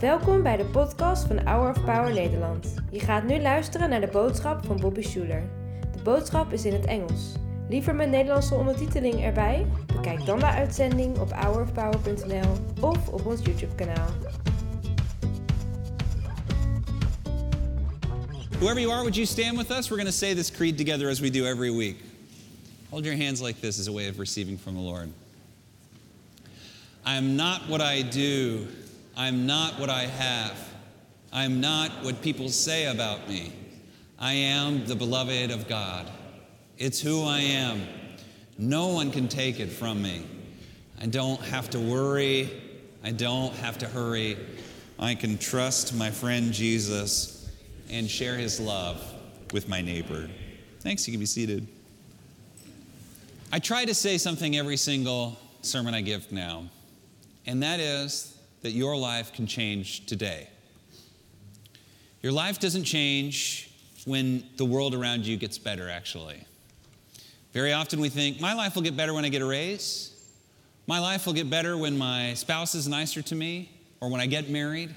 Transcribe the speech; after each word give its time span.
Welkom 0.00 0.42
bij 0.42 0.56
de 0.56 0.64
podcast 0.64 1.26
van 1.26 1.38
Hour 1.46 1.70
of 1.70 1.84
Power 1.84 2.12
Nederland. 2.12 2.74
Je 2.90 3.00
gaat 3.00 3.26
nu 3.26 3.40
luisteren 3.40 3.90
naar 3.90 4.00
de 4.00 4.06
boodschap 4.06 4.64
van 4.64 4.80
Bobby 4.80 5.02
Schuler. 5.02 5.42
De 5.96 6.02
boodschap 6.02 6.52
is 6.52 6.64
in 6.64 6.72
het 6.72 6.84
Engels. 6.84 7.22
Liever 7.68 7.94
met 7.94 8.10
Nederlandse 8.10 8.54
ondertiteling 8.54 9.22
erbij? 9.24 9.66
Bekijk 9.86 10.26
dan 10.26 10.38
de 10.38 10.46
uitzending 10.46 11.18
op 11.18 11.32
hourofpower.nl 11.32 12.52
of 12.80 13.08
op 13.08 13.26
ons 13.26 13.40
YouTube 13.44 13.74
kanaal. 13.74 14.08
Whoever 18.50 18.80
you 18.80 18.92
are, 18.92 19.00
would 19.00 19.14
you 19.14 19.26
stand 19.26 19.56
with 19.56 19.70
us? 19.70 19.88
We're 19.88 20.02
going 20.02 20.14
to 20.14 20.18
say 20.18 20.34
this 20.34 20.50
creed 20.50 20.76
together 20.76 21.08
as 21.08 21.20
we 21.20 21.30
do 21.30 21.44
every 21.44 21.70
week. 21.70 21.96
Hold 22.90 23.04
your 23.04 23.16
hands 23.16 23.40
like 23.40 23.60
this 23.60 23.78
as 23.78 23.88
a 23.88 23.92
way 23.92 24.08
of 24.08 24.18
receiving 24.18 24.58
from 24.58 24.74
the 24.74 24.82
Lord. 24.82 25.08
I 27.04 27.16
am 27.16 27.36
not 27.36 27.60
what 27.68 27.80
I 27.80 28.02
do. 28.02 28.66
I'm 29.18 29.46
not 29.46 29.80
what 29.80 29.90
I 29.90 30.04
have. 30.04 30.56
I'm 31.32 31.60
not 31.60 31.90
what 32.04 32.22
people 32.22 32.48
say 32.48 32.86
about 32.86 33.28
me. 33.28 33.52
I 34.16 34.32
am 34.32 34.86
the 34.86 34.94
beloved 34.94 35.50
of 35.50 35.66
God. 35.66 36.08
It's 36.78 37.00
who 37.00 37.24
I 37.24 37.40
am. 37.40 37.82
No 38.58 38.88
one 38.88 39.10
can 39.10 39.26
take 39.26 39.58
it 39.58 39.70
from 39.70 40.00
me. 40.00 40.24
I 41.00 41.06
don't 41.06 41.40
have 41.40 41.68
to 41.70 41.80
worry. 41.80 42.48
I 43.02 43.10
don't 43.10 43.52
have 43.56 43.76
to 43.78 43.88
hurry. 43.88 44.36
I 45.00 45.16
can 45.16 45.36
trust 45.36 45.96
my 45.96 46.12
friend 46.12 46.52
Jesus 46.52 47.50
and 47.90 48.08
share 48.08 48.36
his 48.36 48.60
love 48.60 49.02
with 49.52 49.68
my 49.68 49.80
neighbor. 49.80 50.30
Thanks, 50.78 51.08
you 51.08 51.12
can 51.12 51.20
be 51.20 51.26
seated. 51.26 51.66
I 53.50 53.58
try 53.58 53.84
to 53.84 53.94
say 53.94 54.16
something 54.16 54.56
every 54.56 54.76
single 54.76 55.36
sermon 55.62 55.92
I 55.92 56.02
give 56.02 56.30
now, 56.30 56.68
and 57.46 57.64
that 57.64 57.80
is 57.80 58.37
that 58.62 58.70
your 58.70 58.96
life 58.96 59.32
can 59.32 59.46
change 59.46 60.06
today. 60.06 60.48
Your 62.22 62.32
life 62.32 62.58
doesn't 62.58 62.84
change 62.84 63.70
when 64.04 64.44
the 64.56 64.64
world 64.64 64.94
around 64.94 65.26
you 65.26 65.36
gets 65.36 65.58
better, 65.58 65.88
actually. 65.88 66.42
Very 67.52 67.72
often 67.72 68.00
we 68.00 68.08
think, 68.08 68.40
my 68.40 68.54
life 68.54 68.74
will 68.74 68.82
get 68.82 68.96
better 68.96 69.14
when 69.14 69.24
I 69.24 69.28
get 69.28 69.42
a 69.42 69.46
raise. 69.46 70.14
My 70.86 70.98
life 70.98 71.26
will 71.26 71.32
get 71.32 71.48
better 71.50 71.76
when 71.76 71.96
my 71.96 72.34
spouse 72.34 72.74
is 72.74 72.88
nicer 72.88 73.22
to 73.22 73.34
me, 73.34 73.70
or 74.00 74.10
when 74.10 74.20
I 74.20 74.26
get 74.26 74.48
married. 74.48 74.94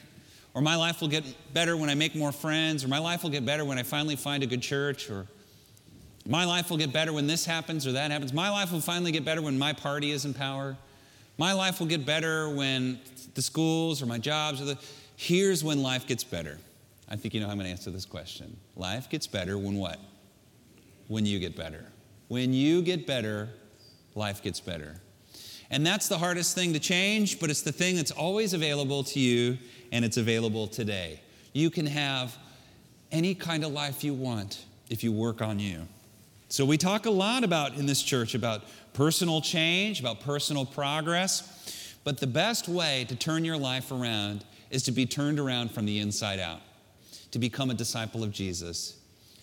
Or 0.54 0.62
my 0.62 0.76
life 0.76 1.02
will 1.02 1.08
get 1.08 1.24
better 1.54 1.78
when 1.78 1.90
I 1.90 1.96
make 1.96 2.16
more 2.16 2.32
friends, 2.32 2.84
or 2.84 2.88
my 2.88 3.00
life 3.00 3.24
will 3.24 3.30
get 3.30 3.46
better 3.46 3.64
when 3.64 3.78
I 3.78 3.84
finally 3.84 4.16
find 4.16 4.44
a 4.44 4.46
good 4.48 4.62
church, 4.62 5.10
or 5.10 5.28
my 6.28 6.46
life 6.46 6.70
will 6.70 6.78
get 6.78 6.94
better 6.94 7.14
when 7.14 7.28
this 7.28 7.46
happens 7.46 7.88
or 7.88 7.94
that 7.94 8.12
happens. 8.12 8.34
My 8.34 8.50
life 8.50 8.72
will 8.72 8.82
finally 8.82 9.12
get 9.12 9.26
better 9.26 9.42
when 9.42 9.58
my 9.58 9.74
party 9.74 10.12
is 10.12 10.26
in 10.26 10.34
power. 10.34 10.76
My 11.38 11.54
life 11.54 11.80
will 11.80 11.88
get 11.88 12.06
better 12.06 12.50
when 12.50 13.00
the 13.34 13.42
schools 13.42 14.02
or 14.02 14.06
my 14.06 14.18
jobs 14.18 14.62
or 14.62 14.66
the. 14.66 14.78
Here's 15.16 15.64
when 15.64 15.82
life 15.82 16.08
gets 16.08 16.24
better. 16.24 16.58
I 17.10 17.16
think 17.16 17.34
you 17.34 17.40
know 17.40 17.48
how 17.48 17.52
I'm 17.52 17.58
going 17.58 17.68
to 17.68 17.72
answer 17.72 17.92
this 17.92 18.06
question. 18.06 18.56
Life 18.76 19.10
gets 19.10 19.28
better 19.28 19.58
when 19.58 19.76
what? 19.76 20.00
When 21.08 21.26
you 21.26 21.40
get 21.40 21.56
better. 21.56 21.86
When 22.30 22.54
you 22.54 22.82
get 22.82 23.06
better, 23.06 23.50
life 24.16 24.42
gets 24.42 24.60
better. 24.60 24.96
And 25.70 25.86
that's 25.86 26.08
the 26.08 26.18
hardest 26.18 26.56
thing 26.56 26.74
to 26.74 26.80
change, 26.80 27.40
but 27.40 27.50
it's 27.50 27.62
the 27.62 27.72
thing 27.72 27.96
that's 27.96 28.12
always 28.12 28.54
available 28.54 29.04
to 29.06 29.20
you, 29.20 29.58
and 29.92 30.04
it's 30.04 30.18
available 30.18 30.68
today. 30.68 31.22
You 31.54 31.70
can 31.70 31.86
have 31.86 32.38
any 33.12 33.36
kind 33.36 33.64
of 33.64 33.72
life 33.72 34.04
you 34.04 34.14
want 34.14 34.66
if 34.90 35.04
you 35.04 35.12
work 35.12 35.42
on 35.42 35.60
you. 35.60 35.88
So, 36.50 36.66
we 36.66 36.78
talk 36.78 37.06
a 37.06 37.12
lot 37.12 37.46
about 37.46 37.76
in 37.76 37.86
this 37.86 38.02
church 38.02 38.36
about 38.36 38.64
personal 38.94 39.42
change, 39.42 40.00
about 40.00 40.22
personal 40.22 40.66
progress, 40.66 41.96
but 42.04 42.20
the 42.20 42.28
best 42.28 42.68
way 42.68 43.06
to 43.08 43.16
turn 43.16 43.46
your 43.46 43.58
life 43.58 43.92
around 43.92 44.44
is 44.70 44.84
to 44.84 44.92
be 44.92 45.06
turned 45.06 45.40
around 45.40 45.72
from 45.72 45.86
the 45.86 46.00
inside 46.00 46.40
out, 46.40 46.62
to 47.32 47.40
become 47.40 47.70
a 47.70 47.74
disciple 47.74 48.24
of 48.24 48.32
Jesus, 48.32 48.98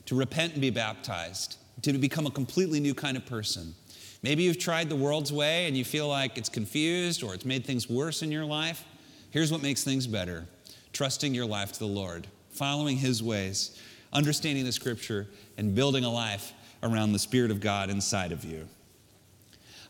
to 0.07 0.15
repent 0.15 0.55
and 0.55 0.61
be 0.61 0.71
baptized, 0.71 1.57
to 1.83 1.93
become 1.93 2.27
a 2.27 2.31
completely 2.31 2.81
new 2.81 2.95
kind 2.95 3.17
of 3.17 3.25
person. 3.27 3.75
Maybe 4.23 4.43
you've 4.43 4.59
tried 4.59 4.89
the 4.89 4.97
world's 4.97 5.33
way 5.33 5.67
and 5.67 5.77
you 5.77 5.85
feel 5.85 6.09
like 6.09 6.37
it's 6.37 6.49
confused 6.49 7.23
or 7.23 7.35
it's 7.35 7.45
made 7.45 7.65
things 7.65 7.89
worse 7.89 8.23
in 8.23 8.33
your 8.33 8.45
life. 8.45 8.85
Here's 9.31 9.53
what 9.53 9.63
makes 9.63 9.85
things 9.85 10.07
better 10.07 10.47
trusting 10.93 11.35
your 11.35 11.47
life 11.47 11.71
to 11.73 11.79
the 11.79 11.87
Lord, 11.87 12.27
following 12.51 12.97
His 12.97 13.23
ways, 13.23 13.81
understanding 14.13 14.65
the 14.65 14.73
scripture, 14.73 15.29
and 15.57 15.75
building 15.75 16.03
a 16.03 16.11
life 16.11 16.53
around 16.83 17.13
the 17.13 17.19
Spirit 17.19 17.51
of 17.51 17.61
God 17.61 17.91
inside 17.91 18.33
of 18.33 18.45
you. 18.45 18.67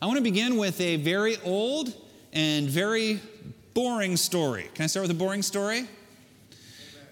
I 0.01 0.05
want 0.05 0.15
to 0.15 0.23
begin 0.23 0.55
with 0.55 0.79
a 0.79 0.95
very 0.95 1.35
old 1.43 1.93
and 2.31 2.69
very 2.69 3.19
boring 3.73 4.15
story. 4.15 4.69
Can 4.73 4.85
I 4.85 4.87
start 4.87 5.01
with 5.01 5.11
a 5.11 5.19
boring 5.19 5.41
story? 5.41 5.89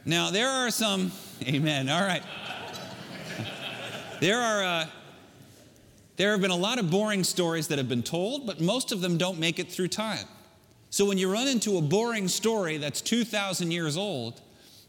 Now, 0.06 0.31
there 0.31 0.48
are 0.48 0.72
some, 0.72 1.12
amen, 1.46 1.90
all 1.90 2.00
right. 2.00 2.24
there 4.22 4.40
are, 4.40 4.64
uh, 4.64 4.86
there 6.16 6.31
have 6.31 6.40
been 6.40 6.50
a 6.50 6.56
lot 6.56 6.80
of 6.80 6.90
boring 6.90 7.26
stories 7.26 7.68
that 7.68 7.78
have 7.78 7.90
been 7.90 8.03
told, 8.03 8.47
but 8.47 8.62
most 8.62 8.94
of 8.94 9.02
them 9.02 9.18
don't 9.18 9.38
make 9.38 9.59
it 9.59 9.70
through 9.70 9.90
time. 9.90 10.26
So 10.90 11.03
when 11.03 11.18
you 11.18 11.30
run 11.30 11.50
into 11.50 11.78
a 11.78 11.81
boring 11.81 12.30
story 12.30 12.78
that's 12.78 13.02
2,000 13.02 13.70
years 13.70 13.97
old, 13.97 14.40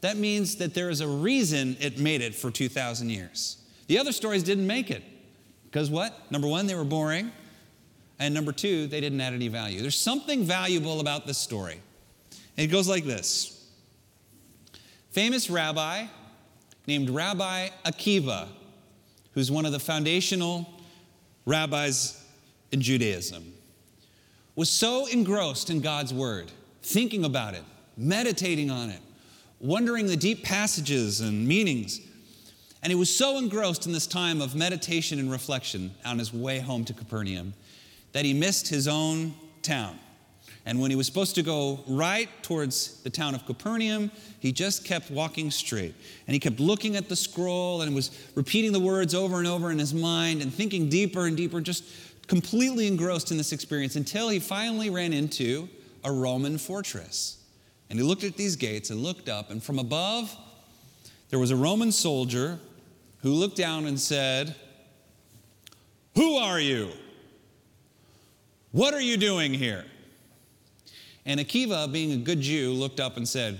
that 0.03 0.16
means 0.16 0.54
that 0.56 0.72
there 0.72 0.88
is 0.88 1.00
a 1.00 1.08
reason 1.08 1.76
it 1.81 1.98
made 1.98 2.20
it 2.20 2.37
for 2.37 2.53
2,000 2.53 3.10
years. 3.10 3.56
The 3.88 3.98
other 3.98 4.12
stories 4.12 4.44
didn't 4.44 4.69
make 4.69 4.88
it. 4.88 5.03
Because 5.64 5.91
what? 5.91 6.31
Number 6.31 6.47
one, 6.47 6.69
they 6.69 6.76
were 6.76 6.84
boring. 6.84 7.32
And 8.18 8.34
number 8.34 8.52
two, 8.52 8.86
they 8.86 9.00
didn't 9.00 9.20
add 9.20 9.32
any 9.32 9.48
value. 9.48 9.80
There's 9.80 9.98
something 9.98 10.42
valuable 10.42 11.00
about 11.00 11.26
this 11.26 11.38
story. 11.38 11.80
And 12.56 12.64
it 12.64 12.72
goes 12.72 12.88
like 12.88 13.04
this 13.04 13.54
Famous 15.10 15.48
rabbi 15.48 16.06
named 16.86 17.10
Rabbi 17.10 17.68
Akiva, 17.84 18.48
who's 19.32 19.50
one 19.50 19.66
of 19.66 19.72
the 19.72 19.78
foundational 19.78 20.68
rabbis 21.46 22.22
in 22.72 22.80
Judaism, 22.80 23.52
was 24.56 24.70
so 24.70 25.06
engrossed 25.06 25.70
in 25.70 25.80
God's 25.80 26.12
word, 26.12 26.50
thinking 26.82 27.24
about 27.24 27.54
it, 27.54 27.62
meditating 27.96 28.70
on 28.70 28.90
it, 28.90 29.00
wondering 29.60 30.06
the 30.06 30.16
deep 30.16 30.42
passages 30.42 31.20
and 31.20 31.46
meanings. 31.46 32.00
And 32.82 32.90
he 32.90 32.96
was 32.96 33.14
so 33.14 33.38
engrossed 33.38 33.86
in 33.86 33.92
this 33.92 34.06
time 34.06 34.40
of 34.40 34.54
meditation 34.54 35.18
and 35.18 35.30
reflection 35.30 35.94
on 36.04 36.18
his 36.18 36.32
way 36.32 36.58
home 36.58 36.84
to 36.86 36.92
Capernaum 36.92 37.54
that 38.18 38.24
he 38.24 38.34
missed 38.34 38.66
his 38.66 38.88
own 38.88 39.32
town. 39.62 39.96
And 40.66 40.80
when 40.80 40.90
he 40.90 40.96
was 40.96 41.06
supposed 41.06 41.36
to 41.36 41.42
go 41.44 41.78
right 41.86 42.28
towards 42.42 43.00
the 43.04 43.10
town 43.10 43.32
of 43.32 43.46
Capernaum, 43.46 44.10
he 44.40 44.50
just 44.50 44.84
kept 44.84 45.08
walking 45.08 45.52
straight. 45.52 45.94
And 46.26 46.34
he 46.34 46.40
kept 46.40 46.58
looking 46.58 46.96
at 46.96 47.08
the 47.08 47.14
scroll 47.14 47.82
and 47.82 47.94
was 47.94 48.10
repeating 48.34 48.72
the 48.72 48.80
words 48.80 49.14
over 49.14 49.38
and 49.38 49.46
over 49.46 49.70
in 49.70 49.78
his 49.78 49.94
mind 49.94 50.42
and 50.42 50.52
thinking 50.52 50.88
deeper 50.88 51.28
and 51.28 51.36
deeper, 51.36 51.60
just 51.60 51.84
completely 52.26 52.88
engrossed 52.88 53.30
in 53.30 53.36
this 53.36 53.52
experience 53.52 53.94
until 53.94 54.30
he 54.30 54.40
finally 54.40 54.90
ran 54.90 55.12
into 55.12 55.68
a 56.02 56.10
Roman 56.10 56.58
fortress. 56.58 57.40
And 57.88 58.00
he 58.00 58.04
looked 58.04 58.24
at 58.24 58.36
these 58.36 58.56
gates 58.56 58.90
and 58.90 59.00
looked 59.00 59.28
up, 59.28 59.52
and 59.52 59.62
from 59.62 59.78
above, 59.78 60.36
there 61.30 61.38
was 61.38 61.52
a 61.52 61.56
Roman 61.56 61.92
soldier 61.92 62.58
who 63.22 63.30
looked 63.30 63.56
down 63.56 63.86
and 63.86 64.00
said, 64.00 64.56
Who 66.16 66.34
are 66.34 66.58
you? 66.58 66.90
What 68.72 68.92
are 68.92 69.00
you 69.00 69.16
doing 69.16 69.54
here? 69.54 69.84
And 71.24 71.40
Akiva, 71.40 71.90
being 71.90 72.12
a 72.12 72.16
good 72.16 72.40
Jew, 72.40 72.72
looked 72.72 73.00
up 73.00 73.16
and 73.16 73.26
said, 73.26 73.58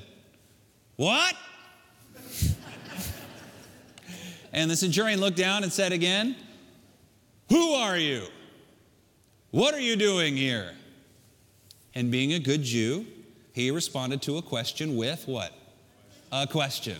What? 0.97 1.35
and 4.53 4.71
the 4.71 4.77
centurion 4.77 5.21
looked 5.21 5.37
down 5.37 5.63
and 5.63 5.73
said 5.73 5.93
again, 5.93 6.37
Who 7.49 7.73
are 7.73 7.97
you? 7.97 8.25
What 9.51 9.75
are 9.75 9.81
you 9.81 9.97
doing 9.97 10.37
here? 10.37 10.73
And 11.95 12.11
being 12.11 12.35
a 12.35 12.39
good 12.39 12.63
Jew, 12.63 13.07
he 13.53 13.71
responded 13.71 14.21
to 14.23 14.37
a 14.37 14.43
question 14.43 14.97
with 14.97 15.27
what? 15.27 15.53
A 16.31 16.47
question. 16.47 16.97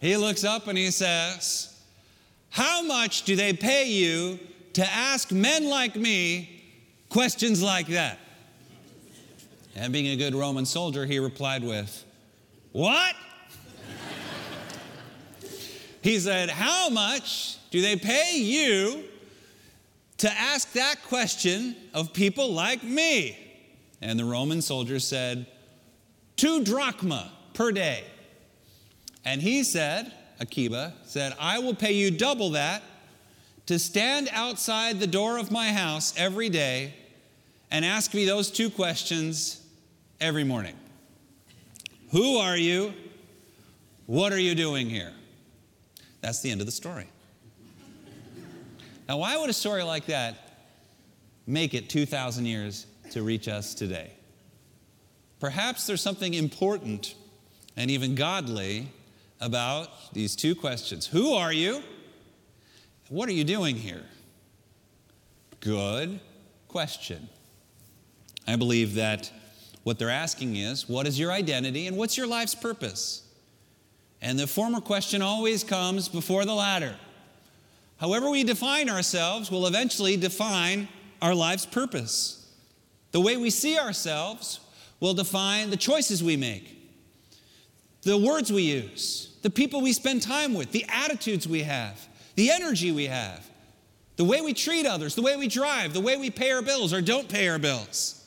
He 0.00 0.16
looks 0.16 0.44
up 0.44 0.66
and 0.66 0.78
he 0.78 0.90
says, 0.90 1.78
How 2.48 2.82
much 2.82 3.24
do 3.24 3.36
they 3.36 3.52
pay 3.52 3.86
you 3.88 4.38
to 4.72 4.84
ask 4.90 5.30
men 5.30 5.68
like 5.68 5.94
me 5.94 6.59
questions 7.10 7.62
like 7.62 7.88
that? 7.88 8.18
And 9.76 9.92
being 9.92 10.08
a 10.08 10.16
good 10.16 10.34
Roman 10.34 10.64
soldier, 10.64 11.04
he 11.04 11.18
replied 11.18 11.62
with, 11.62 12.04
What? 12.72 13.14
he 16.02 16.18
said, 16.18 16.48
How 16.48 16.88
much 16.88 17.58
do 17.70 17.80
they 17.82 17.96
pay 17.96 18.38
you 18.38 19.04
to 20.18 20.30
ask 20.32 20.72
that 20.72 20.96
question 21.04 21.76
of 21.94 22.12
people 22.12 22.52
like 22.52 22.82
me? 22.82 23.36
And 24.00 24.18
the 24.18 24.24
Roman 24.24 24.62
soldier 24.62 24.98
said, 24.98 25.46
Two 26.36 26.64
drachma 26.64 27.30
per 27.54 27.70
day. 27.70 28.04
And 29.24 29.42
he 29.42 29.62
said, 29.62 30.12
Akiba 30.40 30.94
said, 31.04 31.34
I 31.38 31.58
will 31.58 31.74
pay 31.74 31.92
you 31.92 32.10
double 32.10 32.50
that 32.50 32.82
to 33.66 33.78
stand 33.78 34.28
outside 34.32 34.98
the 34.98 35.06
door 35.06 35.38
of 35.38 35.50
my 35.50 35.70
house 35.70 36.14
every 36.16 36.48
day 36.48 36.94
and 37.70 37.84
ask 37.84 38.14
me 38.14 38.24
those 38.24 38.50
two 38.50 38.70
questions 38.70 39.66
every 40.20 40.44
morning. 40.44 40.76
Who 42.10 42.38
are 42.38 42.56
you? 42.56 42.92
What 44.06 44.32
are 44.32 44.40
you 44.40 44.54
doing 44.54 44.88
here? 44.88 45.12
That's 46.20 46.42
the 46.42 46.50
end 46.50 46.60
of 46.60 46.66
the 46.66 46.72
story. 46.72 47.06
Now, 49.08 49.18
why 49.18 49.36
would 49.36 49.50
a 49.50 49.54
story 49.54 49.82
like 49.82 50.06
that 50.06 50.36
make 51.46 51.74
it 51.74 51.88
2,000 51.88 52.46
years 52.46 52.86
to 53.10 53.22
reach 53.22 53.48
us 53.48 53.74
today? 53.74 54.12
Perhaps 55.40 55.86
there's 55.86 56.02
something 56.02 56.34
important 56.34 57.14
and 57.76 57.90
even 57.90 58.14
godly 58.14 58.88
about 59.40 60.12
these 60.12 60.36
two 60.36 60.54
questions 60.54 61.06
Who 61.06 61.32
are 61.32 61.52
you? 61.52 61.82
What 63.08 63.28
are 63.28 63.32
you 63.32 63.44
doing 63.44 63.74
here? 63.74 64.04
Good 65.60 66.20
question. 66.68 67.28
I 68.50 68.56
believe 68.56 68.94
that 68.94 69.30
what 69.84 69.98
they're 69.98 70.10
asking 70.10 70.56
is 70.56 70.88
what 70.88 71.06
is 71.06 71.18
your 71.18 71.30
identity 71.30 71.86
and 71.86 71.96
what's 71.96 72.16
your 72.16 72.26
life's 72.26 72.54
purpose? 72.54 73.22
And 74.20 74.38
the 74.38 74.46
former 74.46 74.80
question 74.80 75.22
always 75.22 75.64
comes 75.64 76.08
before 76.08 76.44
the 76.44 76.54
latter. 76.54 76.96
However, 77.98 78.28
we 78.28 78.44
define 78.44 78.90
ourselves 78.90 79.50
will 79.50 79.66
eventually 79.66 80.16
define 80.16 80.88
our 81.22 81.34
life's 81.34 81.66
purpose. 81.66 82.52
The 83.12 83.20
way 83.20 83.36
we 83.36 83.50
see 83.50 83.78
ourselves 83.78 84.60
will 84.98 85.14
define 85.14 85.70
the 85.70 85.76
choices 85.76 86.22
we 86.22 86.36
make, 86.36 86.76
the 88.02 88.18
words 88.18 88.52
we 88.52 88.62
use, 88.62 89.36
the 89.42 89.50
people 89.50 89.80
we 89.80 89.92
spend 89.92 90.22
time 90.22 90.54
with, 90.54 90.72
the 90.72 90.86
attitudes 90.88 91.46
we 91.46 91.62
have, 91.62 92.06
the 92.34 92.50
energy 92.50 92.90
we 92.90 93.06
have, 93.06 93.48
the 94.16 94.24
way 94.24 94.40
we 94.40 94.54
treat 94.54 94.86
others, 94.86 95.14
the 95.14 95.22
way 95.22 95.36
we 95.36 95.46
drive, 95.48 95.92
the 95.92 96.00
way 96.00 96.16
we 96.16 96.30
pay 96.30 96.50
our 96.50 96.62
bills 96.62 96.92
or 96.92 97.00
don't 97.00 97.28
pay 97.28 97.48
our 97.48 97.58
bills. 97.58 98.19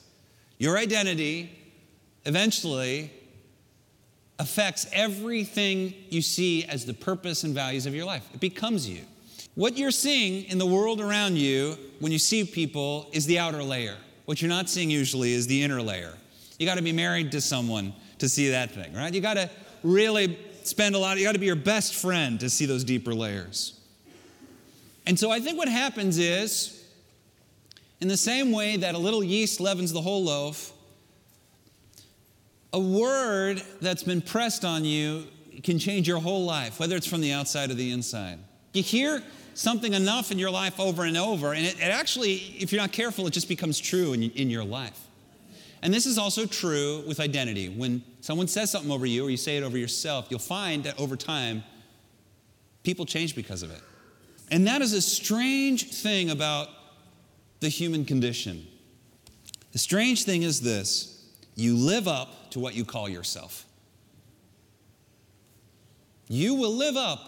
Your 0.64 0.78
identity 0.78 1.52
eventually 2.24 3.12
affects 4.40 4.88
everything 4.94 5.94
you 6.10 6.22
see 6.22 6.64
as 6.64 6.86
the 6.86 6.94
purpose 6.94 7.44
and 7.44 7.54
values 7.54 7.86
of 7.86 7.94
your 7.94 8.06
life. 8.06 8.26
It 8.34 8.40
becomes 8.40 8.88
you. 8.88 9.02
What 9.56 9.78
you're 9.78 9.92
seeing 9.92 10.46
in 10.46 10.60
the 10.60 10.66
world 10.66 11.02
around 11.02 11.38
you 11.38 11.78
when 12.00 12.14
you 12.14 12.18
see 12.18 12.46
people 12.46 13.10
is 13.12 13.26
the 13.26 13.40
outer 13.40 13.62
layer. 13.62 13.98
What 14.24 14.42
you're 14.42 14.48
not 14.48 14.70
seeing 14.70 14.90
usually 14.90 15.34
is 15.34 15.48
the 15.48 15.62
inner 15.62 15.82
layer. 15.82 16.14
You 16.58 16.66
got 16.66 16.76
to 16.76 16.82
be 16.82 16.94
married 16.94 17.34
to 17.34 17.42
someone 17.42 17.92
to 18.20 18.30
see 18.30 18.52
that 18.52 18.72
thing, 18.72 18.94
right? 18.94 19.14
You 19.14 19.20
got 19.20 19.34
to 19.34 19.50
really 19.84 20.40
spend 20.64 20.96
a 20.96 20.98
lot, 20.98 21.18
you 21.18 21.26
got 21.26 21.34
to 21.34 21.40
be 21.40 21.46
your 21.46 21.58
best 21.58 21.94
friend 21.94 22.40
to 22.40 22.50
see 22.50 22.66
those 22.66 22.86
deeper 22.86 23.14
layers. 23.14 23.82
And 25.06 25.20
so 25.20 25.30
I 25.30 25.42
think 25.42 25.58
what 25.58 25.68
happens 25.68 26.18
is, 26.20 26.83
in 28.04 28.10
the 28.10 28.18
same 28.18 28.52
way 28.52 28.76
that 28.76 28.96
a 28.96 28.98
little 28.98 29.24
yeast 29.24 29.62
leavens 29.62 29.94
the 29.94 30.02
whole 30.02 30.26
loaf, 30.26 30.74
a 32.74 32.80
word 32.80 33.64
that's 33.80 34.04
been 34.04 34.22
pressed 34.22 34.66
on 34.66 34.84
you 34.84 35.24
can 35.64 35.80
change 35.80 36.06
your 36.06 36.20
whole 36.20 36.44
life, 36.44 36.82
whether 36.82 36.98
it's 36.98 37.08
from 37.08 37.22
the 37.22 37.32
outside 37.32 37.72
or 37.72 37.76
the 37.76 37.94
inside. 37.94 38.40
You 38.74 38.84
hear 38.84 39.24
something 39.54 39.94
enough 39.94 40.34
in 40.34 40.38
your 40.38 40.52
life 40.52 40.82
over 40.82 41.06
and 41.06 41.16
over, 41.16 41.54
and 41.54 41.66
it, 41.66 41.80
it 41.80 41.84
actually, 41.84 42.34
if 42.60 42.74
you're 42.74 42.82
not 42.82 42.92
careful, 42.92 43.26
it 43.26 43.32
just 43.32 43.48
becomes 43.48 43.80
true 43.80 44.12
in, 44.12 44.24
in 44.32 44.50
your 44.50 44.66
life. 44.66 45.00
And 45.82 45.94
this 45.94 46.06
is 46.06 46.18
also 46.18 46.46
true 46.46 47.06
with 47.08 47.22
identity. 47.22 47.70
When 47.70 48.04
someone 48.20 48.50
says 48.50 48.70
something 48.70 48.92
over 48.92 49.06
you 49.06 49.28
or 49.28 49.30
you 49.30 49.38
say 49.38 49.56
it 49.56 49.64
over 49.64 49.78
yourself, 49.78 50.28
you'll 50.30 50.40
find 50.40 50.84
that 50.84 51.00
over 51.00 51.16
time, 51.16 51.64
people 52.84 53.06
change 53.06 53.34
because 53.34 53.64
of 53.64 53.72
it. 53.72 53.82
And 54.52 54.68
that 54.68 54.82
is 54.82 54.92
a 54.92 55.02
strange 55.02 55.94
thing 55.94 56.32
about 56.32 56.68
the 57.64 57.70
human 57.70 58.04
condition. 58.04 58.68
The 59.72 59.80
strange 59.80 60.26
thing 60.26 60.44
is 60.44 60.60
this 60.60 61.26
you 61.56 61.76
live 61.76 62.08
up 62.08 62.52
to 62.52 62.60
what 62.60 62.76
you 62.76 62.84
call 62.84 63.08
yourself. 63.08 63.66
You 66.28 66.56
will 66.56 66.74
live 66.74 66.98
up 66.98 67.22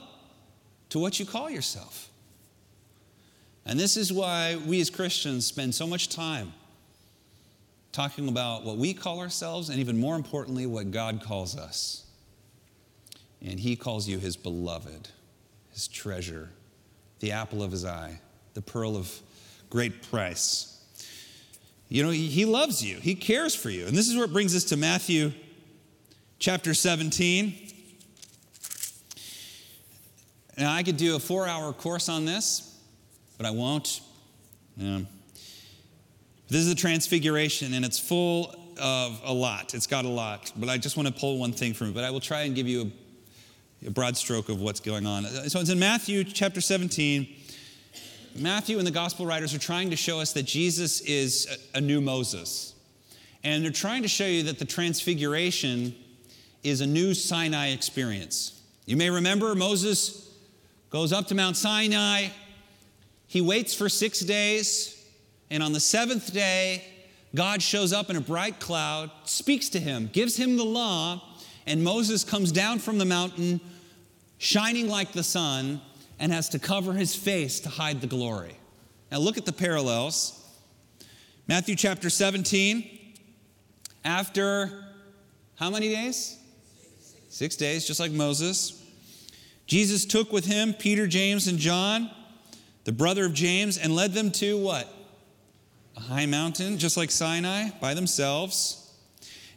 to 0.89 0.99
what 0.99 1.19
you 1.19 1.25
call 1.25 1.49
yourself. 1.49 2.09
And 3.65 3.79
this 3.79 3.95
is 3.95 4.11
why 4.11 4.57
we 4.67 4.81
as 4.81 4.89
Christians 4.89 5.45
spend 5.45 5.73
so 5.73 5.87
much 5.87 6.09
time 6.09 6.53
talking 7.93 8.27
about 8.27 8.65
what 8.65 8.77
we 8.77 8.93
call 8.93 9.21
ourselves 9.21 9.69
and 9.69 9.79
even 9.79 9.97
more 9.97 10.15
importantly, 10.15 10.65
what 10.65 10.91
God 10.91 11.23
calls 11.23 11.57
us. 11.57 12.05
And 13.41 13.57
He 13.57 13.77
calls 13.77 14.05
you 14.05 14.19
His 14.19 14.35
beloved, 14.35 15.07
His 15.71 15.87
treasure, 15.87 16.49
the 17.21 17.31
apple 17.31 17.63
of 17.63 17.71
His 17.71 17.85
eye, 17.85 18.19
the 18.53 18.61
pearl 18.61 18.97
of 18.97 19.21
great 19.75 20.09
price. 20.09 20.79
You 21.89 22.01
know, 22.01 22.09
He 22.09 22.45
loves 22.45 22.81
you, 22.81 22.95
He 22.95 23.13
cares 23.13 23.53
for 23.53 23.69
you. 23.69 23.85
And 23.85 23.95
this 23.95 24.07
is 24.07 24.15
it 24.15 24.31
brings 24.31 24.55
us 24.55 24.63
to 24.65 24.77
Matthew 24.77 25.33
chapter 26.39 26.73
17. 26.73 27.53
Now, 30.57 30.71
I 30.71 30.81
could 30.81 30.95
do 30.95 31.17
a 31.17 31.19
four 31.19 31.45
hour 31.45 31.73
course 31.73 32.07
on 32.07 32.23
this, 32.23 32.79
but 33.37 33.45
I 33.45 33.51
won't. 33.51 33.99
Yeah. 34.77 34.99
This 36.47 36.61
is 36.61 36.69
the 36.69 36.75
Transfiguration, 36.75 37.73
and 37.73 37.83
it's 37.83 37.99
full 37.99 38.55
of 38.79 39.19
a 39.25 39.33
lot. 39.33 39.73
It's 39.73 39.87
got 39.87 40.05
a 40.05 40.09
lot, 40.09 40.53
but 40.55 40.69
I 40.69 40.77
just 40.77 40.95
want 40.95 41.09
to 41.09 41.13
pull 41.13 41.37
one 41.37 41.51
thing 41.51 41.73
from 41.73 41.87
it. 41.87 41.95
But 41.95 42.05
I 42.05 42.11
will 42.11 42.21
try 42.21 42.43
and 42.43 42.55
give 42.55 42.69
you 42.69 42.91
a, 43.83 43.87
a 43.87 43.91
broad 43.91 44.15
stroke 44.15 44.47
of 44.47 44.61
what's 44.61 44.79
going 44.79 45.05
on. 45.05 45.25
So 45.25 45.59
it's 45.59 45.69
in 45.69 45.79
Matthew 45.79 46.23
chapter 46.23 46.61
17. 46.61 47.27
Matthew 48.37 48.79
and 48.79 48.85
the 48.85 48.91
gospel 48.91 49.25
writers 49.25 49.53
are 49.53 49.59
trying 49.59 49.91
to 49.91 49.95
show 49.95 50.19
us 50.19 50.33
that 50.33 50.43
Jesus 50.43 50.99
is 51.01 51.47
a, 51.73 51.79
new 51.79 52.01
Moses. 52.01 52.75
And 53.45 53.63
they're 53.63 53.71
trying 53.71 54.01
to 54.01 54.09
show 54.09 54.25
you 54.25 54.43
that 54.43 54.59
the 54.59 54.65
Transfiguration 54.65 55.95
is 56.61 56.81
a 56.81 56.85
new 56.85 57.13
Sinai 57.13 57.69
experience. 57.69 58.61
You 58.85 58.97
may 58.97 59.09
remember 59.09 59.55
Moses 59.55 60.29
goes 60.89 61.13
up 61.13 61.27
to 61.27 61.35
Mount 61.35 61.55
Sinai, 61.55 62.27
he 63.27 63.39
waits 63.39 63.73
for 63.73 63.87
six 63.87 64.19
days, 64.19 65.01
and 65.49 65.63
on 65.63 65.71
the 65.71 65.79
seventh 65.79 66.33
day, 66.33 66.83
God 67.35 67.61
shows 67.61 67.93
up 67.93 68.09
in 68.09 68.17
a 68.17 68.21
bright 68.21 68.59
cloud, 68.59 69.11
speaks 69.23 69.69
to 69.69 69.79
him, 69.79 70.09
gives 70.11 70.35
him 70.35 70.57
the 70.57 70.65
law, 70.65 71.21
and 71.65 71.83
Moses 71.83 72.25
comes 72.25 72.51
down 72.51 72.79
from 72.79 72.97
the 72.97 73.05
mountain, 73.05 73.61
shining 74.39 74.89
like 74.89 75.13
the 75.13 75.23
sun, 75.23 75.79
and 76.19 76.31
has 76.31 76.49
to 76.49 76.59
cover 76.59 76.93
his 76.93 77.15
face 77.15 77.59
to 77.61 77.69
hide 77.69 78.01
the 78.01 78.07
glory. 78.07 78.55
Now, 79.11 79.19
look 79.19 79.37
at 79.37 79.45
the 79.45 79.53
parallels. 79.53 80.41
Matthew 81.47 81.75
chapter 81.75 82.09
17, 82.09 82.89
after 84.03 84.83
how 85.55 85.69
many 85.69 85.89
days? 85.89 86.37
Six 87.29 87.55
days, 87.55 87.85
just 87.85 87.99
like 87.99 88.11
Moses. 88.11 88.81
Jesus 89.67 90.05
took 90.05 90.31
with 90.31 90.45
him 90.45 90.73
Peter, 90.73 91.07
James, 91.07 91.47
and 91.47 91.57
John, 91.57 92.09
the 92.83 92.91
brother 92.91 93.25
of 93.25 93.33
James, 93.33 93.77
and 93.77 93.95
led 93.95 94.13
them 94.13 94.31
to 94.31 94.57
what? 94.57 94.91
a 95.97 95.99
high 95.99 96.25
mountain, 96.25 96.77
just 96.77 96.97
like 96.97 97.11
Sinai, 97.11 97.69
by 97.79 97.93
themselves. 97.93 98.93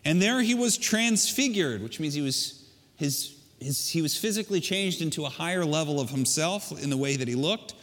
And 0.05 0.23
there 0.23 0.41
he 0.41 0.55
was 0.55 0.79
transfigured, 0.79 1.83
which 1.83 1.99
means 2.01 2.15
he 2.15 2.23
was, 2.23 2.65
his, 2.97 3.37
his, 3.61 3.89
he 3.89 4.03
was 4.03 4.17
physically 4.17 4.61
changed 4.61 5.03
into 5.03 5.25
a 5.25 5.29
higher 5.29 5.65
level 5.65 6.01
of 6.01 6.11
himself 6.11 6.73
in 6.83 6.91
the 6.91 6.97
way 6.97 7.17
that 7.17 7.29
he 7.29 7.35
looked. 7.35 7.75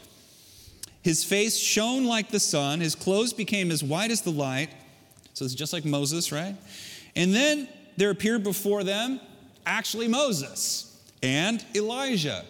His 1.02 1.24
face 1.24 1.58
shone 1.58 2.06
like 2.06 2.32
the 2.32 2.40
sun, 2.40 2.80
his 2.80 2.96
clothes 2.96 3.34
became 3.34 3.72
as 3.72 3.84
white 3.84 4.12
as 4.12 4.22
the 4.22 4.32
light. 4.32 4.70
So 5.34 5.46
it's 5.46 5.54
just 5.54 5.74
like 5.74 5.86
Moses, 5.86 6.32
right? 6.32 6.56
And 7.16 7.34
then 7.34 7.68
there 7.98 8.10
appeared 8.10 8.44
before 8.44 8.84
them 8.84 9.20
actually 9.66 10.08
Moses 10.08 11.00
and 11.22 11.64
Elijah. 11.76 12.46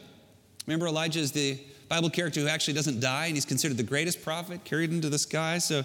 Remember, 0.67 0.88
Elijah 0.88 1.20
is 1.20 1.32
the 1.32 1.60
Bible 1.88 2.10
character 2.10 2.39
who 2.39 2.48
actually 2.48 2.74
doesn't 2.74 3.00
die, 3.00 3.27
and 3.27 3.36
he's 3.36 3.46
considered 3.46 3.77
the 3.77 3.84
greatest 3.84 4.24
prophet 4.24 4.63
carried 4.63 4.91
into 4.91 5.10
the 5.10 5.20
sky. 5.20 5.58
So 5.60 5.84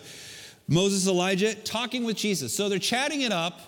Moses, 0.69 1.07
Elijah, 1.07 1.55
talking 1.55 2.05
with 2.05 2.17
Jesus. 2.17 2.55
So 2.55 2.69
they're 2.69 2.79
chatting 2.79 3.23
it 3.23 3.33
up, 3.33 3.61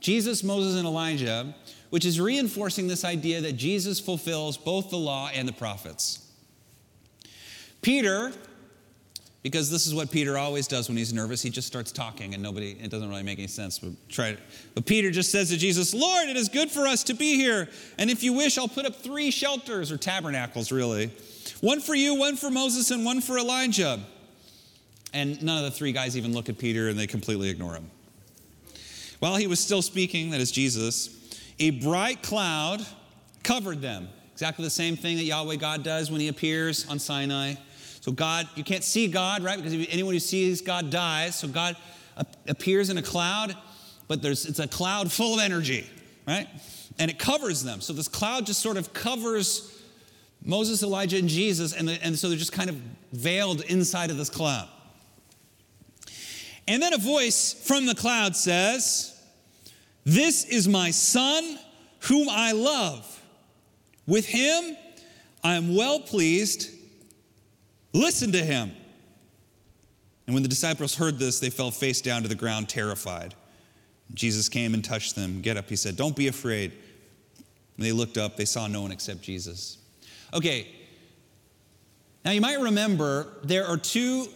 Jesus, 0.00 0.42
Moses, 0.42 0.76
and 0.76 0.86
Elijah, 0.86 1.54
which 1.90 2.04
is 2.04 2.20
reinforcing 2.20 2.88
this 2.88 3.04
idea 3.04 3.40
that 3.40 3.52
Jesus 3.52 4.00
fulfills 4.00 4.56
both 4.56 4.90
the 4.90 4.98
law 4.98 5.30
and 5.32 5.48
the 5.48 5.52
prophets. 5.52 6.26
Peter, 7.80 8.32
because 9.42 9.70
this 9.70 9.86
is 9.86 9.94
what 9.94 10.10
Peter 10.10 10.36
always 10.36 10.66
does 10.66 10.88
when 10.88 10.96
he's 10.96 11.12
nervous, 11.12 11.40
he 11.40 11.50
just 11.50 11.66
starts 11.66 11.92
talking 11.92 12.34
and 12.34 12.42
nobody, 12.42 12.72
it 12.72 12.90
doesn't 12.90 13.08
really 13.08 13.22
make 13.22 13.38
any 13.38 13.48
sense. 13.48 13.78
But 13.78 13.92
try. 14.08 14.36
But 14.74 14.84
Peter 14.84 15.10
just 15.10 15.30
says 15.30 15.50
to 15.50 15.56
Jesus, 15.56 15.94
Lord, 15.94 16.28
it 16.28 16.36
is 16.36 16.48
good 16.48 16.70
for 16.70 16.86
us 16.86 17.04
to 17.04 17.14
be 17.14 17.36
here. 17.36 17.68
And 17.96 18.10
if 18.10 18.22
you 18.22 18.32
wish, 18.32 18.58
I'll 18.58 18.68
put 18.68 18.84
up 18.84 18.96
three 18.96 19.30
shelters 19.30 19.92
or 19.92 19.96
tabernacles, 19.96 20.72
really 20.72 21.12
one 21.60 21.80
for 21.80 21.94
you, 21.94 22.14
one 22.14 22.36
for 22.36 22.50
Moses, 22.50 22.90
and 22.90 23.04
one 23.04 23.20
for 23.20 23.38
Elijah. 23.38 24.00
And 25.14 25.42
none 25.42 25.64
of 25.64 25.64
the 25.64 25.76
three 25.76 25.92
guys 25.92 26.16
even 26.16 26.32
look 26.32 26.48
at 26.48 26.58
Peter 26.58 26.88
and 26.88 26.98
they 26.98 27.06
completely 27.06 27.48
ignore 27.48 27.74
him. 27.74 27.90
While 29.20 29.36
he 29.36 29.46
was 29.46 29.58
still 29.58 29.82
speaking, 29.82 30.30
that 30.30 30.40
is 30.40 30.50
Jesus, 30.50 31.17
a 31.58 31.70
bright 31.70 32.22
cloud 32.22 32.84
covered 33.42 33.80
them. 33.80 34.08
Exactly 34.32 34.64
the 34.64 34.70
same 34.70 34.96
thing 34.96 35.16
that 35.16 35.24
Yahweh 35.24 35.56
God 35.56 35.82
does 35.82 36.10
when 36.10 36.20
he 36.20 36.28
appears 36.28 36.88
on 36.88 36.98
Sinai. 36.98 37.54
So, 38.00 38.12
God, 38.12 38.48
you 38.54 38.62
can't 38.62 38.84
see 38.84 39.08
God, 39.08 39.42
right? 39.42 39.56
Because 39.56 39.74
anyone 39.90 40.14
who 40.14 40.20
sees 40.20 40.62
God 40.62 40.90
dies. 40.90 41.38
So, 41.38 41.48
God 41.48 41.76
appears 42.46 42.90
in 42.90 42.98
a 42.98 43.02
cloud, 43.02 43.56
but 44.06 44.22
there's, 44.22 44.46
it's 44.46 44.58
a 44.58 44.68
cloud 44.68 45.10
full 45.10 45.34
of 45.34 45.40
energy, 45.40 45.88
right? 46.26 46.48
And 46.98 47.10
it 47.10 47.18
covers 47.18 47.62
them. 47.62 47.80
So 47.80 47.92
this 47.92 48.08
cloud 48.08 48.46
just 48.46 48.60
sort 48.60 48.76
of 48.76 48.92
covers 48.92 49.82
Moses, 50.44 50.82
Elijah, 50.82 51.18
and 51.18 51.28
Jesus, 51.28 51.72
and, 51.72 51.88
the, 51.88 52.02
and 52.04 52.18
so 52.18 52.28
they're 52.28 52.38
just 52.38 52.52
kind 52.52 52.70
of 52.70 52.76
veiled 53.12 53.62
inside 53.62 54.10
of 54.10 54.16
this 54.16 54.30
cloud. 54.30 54.68
And 56.66 56.82
then 56.82 56.92
a 56.92 56.98
voice 56.98 57.54
from 57.54 57.86
the 57.86 57.94
cloud 57.94 58.36
says, 58.36 59.17
This 60.08 60.46
is 60.46 60.66
my 60.66 60.90
son 60.90 61.58
whom 62.00 62.30
I 62.30 62.52
love. 62.52 63.22
With 64.06 64.24
him 64.24 64.74
I 65.44 65.56
am 65.56 65.76
well 65.76 66.00
pleased. 66.00 66.70
Listen 67.92 68.32
to 68.32 68.42
him. 68.42 68.72
And 70.26 70.32
when 70.32 70.42
the 70.42 70.48
disciples 70.48 70.94
heard 70.94 71.18
this, 71.18 71.40
they 71.40 71.50
fell 71.50 71.70
face 71.70 72.00
down 72.00 72.22
to 72.22 72.28
the 72.28 72.34
ground, 72.34 72.70
terrified. 72.70 73.34
Jesus 74.14 74.48
came 74.48 74.72
and 74.72 74.82
touched 74.82 75.14
them. 75.14 75.42
Get 75.42 75.58
up, 75.58 75.68
he 75.68 75.76
said. 75.76 75.96
Don't 75.96 76.16
be 76.16 76.28
afraid. 76.28 76.72
And 77.76 77.84
they 77.84 77.92
looked 77.92 78.16
up, 78.16 78.38
they 78.38 78.46
saw 78.46 78.66
no 78.66 78.80
one 78.80 78.92
except 78.92 79.20
Jesus. 79.20 79.76
Okay, 80.32 80.68
now 82.24 82.30
you 82.30 82.40
might 82.40 82.60
remember 82.60 83.26
there 83.44 83.66
are 83.66 83.76
two 83.76 84.28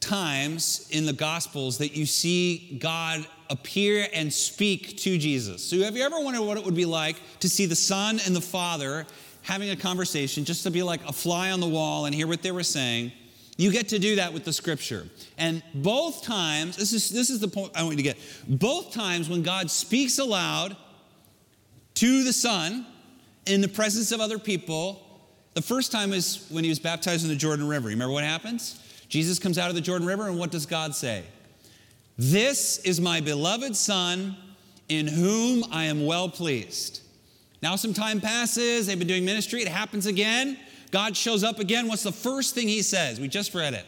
times 0.00 0.88
in 0.90 1.04
the 1.04 1.12
Gospels 1.12 1.76
that 1.78 1.94
you 1.94 2.06
see 2.06 2.78
God 2.80 3.26
appear 3.50 4.06
and 4.14 4.32
speak 4.32 4.96
to 4.98 5.18
Jesus. 5.18 5.62
So, 5.62 5.78
have 5.80 5.96
you 5.96 6.02
ever 6.02 6.18
wondered 6.20 6.42
what 6.42 6.56
it 6.56 6.64
would 6.64 6.74
be 6.74 6.86
like 6.86 7.16
to 7.40 7.48
see 7.48 7.66
the 7.66 7.76
Son 7.76 8.20
and 8.24 8.34
the 8.34 8.40
Father 8.40 9.06
having 9.42 9.70
a 9.70 9.76
conversation, 9.76 10.44
just 10.44 10.62
to 10.62 10.70
be 10.70 10.82
like 10.82 11.06
a 11.06 11.12
fly 11.12 11.50
on 11.50 11.60
the 11.60 11.68
wall 11.68 12.06
and 12.06 12.14
hear 12.14 12.26
what 12.26 12.42
they 12.42 12.52
were 12.52 12.62
saying? 12.62 13.12
You 13.56 13.70
get 13.70 13.88
to 13.88 13.98
do 13.98 14.16
that 14.16 14.32
with 14.32 14.44
the 14.44 14.54
scripture. 14.54 15.06
And 15.36 15.62
both 15.74 16.22
times, 16.22 16.76
this 16.76 16.94
is, 16.94 17.10
this 17.10 17.28
is 17.28 17.40
the 17.40 17.48
point 17.48 17.72
I 17.74 17.82
want 17.82 17.92
you 17.92 17.96
to 17.98 18.02
get. 18.02 18.18
Both 18.48 18.94
times 18.94 19.28
when 19.28 19.42
God 19.42 19.70
speaks 19.70 20.18
aloud 20.18 20.76
to 21.94 22.24
the 22.24 22.32
Son 22.32 22.86
in 23.44 23.60
the 23.60 23.68
presence 23.68 24.12
of 24.12 24.20
other 24.20 24.38
people, 24.38 25.02
the 25.52 25.60
first 25.60 25.92
time 25.92 26.14
is 26.14 26.46
when 26.48 26.64
he 26.64 26.70
was 26.70 26.78
baptized 26.78 27.22
in 27.24 27.28
the 27.28 27.36
Jordan 27.36 27.68
River. 27.68 27.88
Remember 27.88 28.14
what 28.14 28.24
happens? 28.24 28.80
Jesus 29.08 29.38
comes 29.38 29.58
out 29.58 29.68
of 29.68 29.74
the 29.74 29.82
Jordan 29.82 30.06
River, 30.06 30.28
and 30.28 30.38
what 30.38 30.50
does 30.50 30.64
God 30.64 30.94
say? 30.94 31.24
This 32.22 32.76
is 32.80 33.00
my 33.00 33.22
beloved 33.22 33.74
Son 33.74 34.36
in 34.90 35.06
whom 35.06 35.64
I 35.72 35.84
am 35.84 36.04
well 36.04 36.28
pleased. 36.28 37.00
Now, 37.62 37.76
some 37.76 37.94
time 37.94 38.20
passes, 38.20 38.86
they've 38.86 38.98
been 38.98 39.08
doing 39.08 39.24
ministry, 39.24 39.62
it 39.62 39.68
happens 39.68 40.04
again. 40.04 40.58
God 40.90 41.16
shows 41.16 41.42
up 41.42 41.60
again. 41.60 41.88
What's 41.88 42.02
the 42.02 42.12
first 42.12 42.54
thing 42.54 42.68
he 42.68 42.82
says? 42.82 43.18
We 43.18 43.26
just 43.26 43.54
read 43.54 43.72
it. 43.72 43.86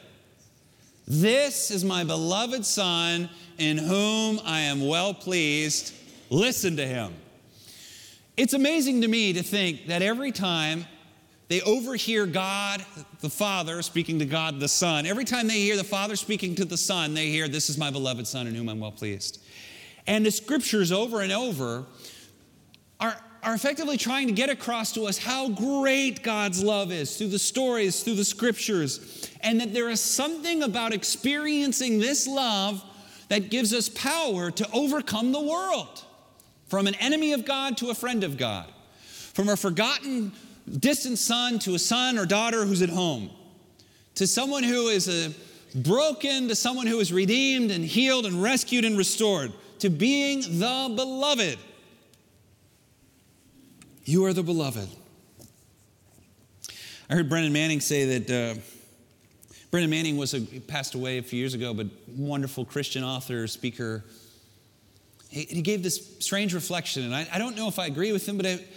This 1.07 1.71
is 1.71 1.85
my 1.85 2.05
beloved 2.05 2.65
Son 2.65 3.29
in 3.59 3.77
whom 3.77 4.41
I 4.47 4.61
am 4.61 4.89
well 4.89 5.13
pleased. 5.13 5.93
Listen 6.31 6.75
to 6.79 6.87
him. 6.87 7.13
It's 8.39 8.55
amazing 8.55 9.03
to 9.03 9.09
me 9.09 9.35
to 9.35 9.43
think 9.43 9.89
that 9.89 10.01
every 10.01 10.33
time 10.33 10.87
they 11.53 11.61
overhear 11.61 12.25
God 12.25 12.83
the 13.21 13.29
Father 13.29 13.83
speaking 13.83 14.19
to 14.21 14.25
God 14.25 14.59
the 14.59 14.69
Son, 14.69 15.05
every 15.05 15.27
time 15.27 15.49
they 15.49 15.61
hear 15.61 15.77
the 15.77 15.85
Father 15.85 16.17
speaking 16.17 16.55
to 16.55 16.65
the 16.65 16.79
Son, 16.79 17.13
they 17.13 17.27
hear, 17.27 17.47
This 17.47 17.69
is 17.69 17.77
my 17.77 17.91
beloved 17.91 18.27
Son 18.27 18.47
in 18.47 18.55
whom 18.55 18.71
I'm 18.71 18.81
well 18.81 18.91
pleased. 18.91 19.39
And 20.07 20.25
the 20.25 20.31
scriptures 20.31 20.93
over 20.93 21.21
and 21.21 21.31
over 21.31 21.85
are 22.99 23.21
are 23.43 23.55
effectively 23.55 23.99
trying 23.99 24.29
to 24.29 24.33
get 24.33 24.49
across 24.49 24.93
to 24.93 25.03
us 25.03 25.19
how 25.19 25.51
great 25.51 26.23
God's 26.23 26.63
love 26.63 26.91
is 26.91 27.19
through 27.19 27.29
the 27.29 27.39
stories, 27.39 28.03
through 28.03 28.15
the 28.15 28.25
scriptures, 28.25 29.29
and 29.43 29.61
that 29.61 29.75
there 29.75 29.91
is 29.91 30.01
something 30.01 30.63
about 30.63 30.95
experiencing 30.95 31.99
this 31.99 32.27
love 32.27 32.83
that 33.29 33.51
gives 33.51 33.75
us 33.75 33.91
power 33.91 34.51
to 34.53 34.67
overcome 34.73 35.33
the 35.33 35.41
world. 35.41 36.03
From 36.69 36.87
an 36.87 36.95
enemy 36.95 37.35
of 37.35 37.45
God 37.45 37.77
to 37.79 37.91
a 37.91 37.95
friend 37.95 38.25
of 38.25 38.39
God, 38.39 38.73
from 39.35 39.51
a 39.51 39.57
forgotten, 39.57 40.33
distant 40.79 41.19
son 41.19 41.59
to 41.61 41.75
a 41.75 41.79
son 41.79 42.19
or 42.19 42.27
daughter 42.27 42.65
who's 42.65 42.83
at 42.83 42.91
home, 42.91 43.31
to 44.17 44.27
someone 44.27 44.63
who 44.63 44.89
is 44.89 45.09
a 45.09 45.33
broken, 45.79 46.49
to 46.49 46.55
someone 46.55 46.87
who 46.87 47.01
is 47.01 47.13
redeemed 47.13 47.71
and 47.71 47.85
healed 47.85 48.27
and 48.27 48.43
rescued 48.43 48.85
and 48.85 48.97
restored, 48.97 49.53
to 49.79 49.91
being 49.91 50.41
the 50.41 50.93
beloved. 50.95 51.59
You 54.05 54.25
are 54.25 54.33
the 54.33 54.43
beloved. 54.43 54.89
I 57.09 57.15
heard 57.15 57.29
Brennan 57.29 57.53
Manning 57.53 57.81
say 57.81 58.19
that 58.19 58.31
uh, 58.31 58.61
Brennan 59.71 59.91
Manning 59.91 60.17
was 60.17 60.35
a, 60.35 60.41
passed 60.41 60.95
away 60.95 61.19
a 61.19 61.23
few 61.23 61.39
years 61.39 61.55
ago, 61.55 61.73
but 61.73 61.87
wonderful 62.17 62.65
Christian 62.65 63.05
author, 63.05 63.47
speaker. 63.47 64.05
He, 65.29 65.43
he 65.43 65.63
gave 65.63 65.83
this 65.83 66.17
strange 66.19 66.55
reflection, 66.55 67.05
and 67.05 67.15
I, 67.15 67.27
I, 67.33 67.39
don't 67.39 67.57
know 67.57 67.69
if 67.69 67.79
I 67.79 67.87
agree 67.87 68.13
with 68.13 68.29
him, 68.29 68.37
but 68.37 68.47
it, 68.47 68.69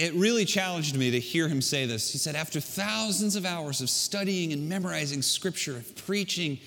it 0.00 0.14
really 0.14 0.46
challenged 0.46 0.96
me 0.96 1.10
to 1.10 1.20
hear 1.20 1.46
him 1.46 1.60
say 1.60 1.84
this. 1.84 2.10
He 2.10 2.16
said, 2.16 2.34
After 2.34 2.58
thousands 2.58 3.36
of 3.36 3.44
hours 3.44 3.82
of 3.82 3.90
studying 3.90 4.50
and 4.54 4.66
memorizing 4.66 5.20
scripture, 5.20 5.76
of 5.76 5.94
preaching, 5.94 6.58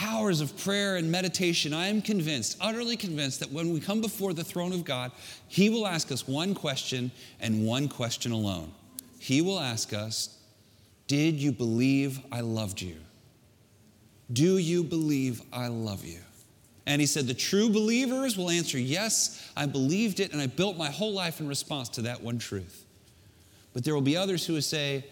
hours 0.00 0.40
of 0.40 0.56
prayer 0.56 0.94
and 0.94 1.10
meditation, 1.10 1.74
I 1.74 1.88
am 1.88 2.00
convinced, 2.00 2.56
utterly 2.60 2.96
convinced, 2.96 3.40
that 3.40 3.50
when 3.50 3.72
we 3.72 3.80
come 3.80 4.00
before 4.00 4.32
the 4.32 4.44
throne 4.44 4.72
of 4.72 4.84
God, 4.84 5.10
He 5.48 5.70
will 5.70 5.88
ask 5.88 6.12
us 6.12 6.28
one 6.28 6.54
question 6.54 7.10
and 7.40 7.66
one 7.66 7.88
question 7.88 8.30
alone. 8.30 8.70
He 9.18 9.42
will 9.42 9.58
ask 9.58 9.92
us, 9.92 10.38
Did 11.08 11.34
you 11.34 11.50
believe 11.50 12.20
I 12.30 12.42
loved 12.42 12.80
you? 12.80 12.98
Do 14.32 14.56
you 14.56 14.84
believe 14.84 15.42
I 15.52 15.66
love 15.66 16.04
you? 16.04 16.20
And 16.88 17.00
he 17.00 17.06
said, 17.06 17.28
The 17.28 17.34
true 17.34 17.70
believers 17.70 18.36
will 18.36 18.50
answer, 18.50 18.78
Yes, 18.78 19.52
I 19.56 19.66
believed 19.66 20.18
it, 20.18 20.32
and 20.32 20.40
I 20.40 20.46
built 20.46 20.76
my 20.76 20.90
whole 20.90 21.12
life 21.12 21.38
in 21.38 21.46
response 21.46 21.88
to 21.90 22.02
that 22.02 22.22
one 22.22 22.38
truth. 22.38 22.84
But 23.74 23.84
there 23.84 23.94
will 23.94 24.00
be 24.00 24.16
others 24.16 24.44
who 24.44 24.54
will 24.54 24.62
say, 24.62 25.04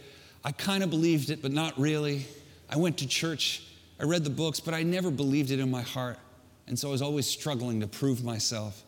I 0.45 0.51
kind 0.53 0.83
of 0.83 0.91
believed 0.91 1.31
it, 1.31 1.43
but 1.43 1.53
not 1.53 1.79
really. 1.79 2.27
I 2.69 2.79
went 2.79 2.99
to 2.99 3.07
church 3.07 3.63
I 3.99 4.05
read 4.05 4.25
the 4.25 4.31
books, 4.31 4.61
but 4.61 4.75
I 4.75 4.83
never 4.83 5.11
believed 5.11 5.51
it 5.51 5.61
in 5.61 5.71
my 5.71 5.83
heart. 5.83 6.19
And 6.67 6.79
so 6.79 6.89
I 6.89 6.91
was 6.91 7.03
always 7.03 7.27
struggling 7.27 7.81
to 7.81 7.87
prove 7.87 8.25
myself. 8.25 8.83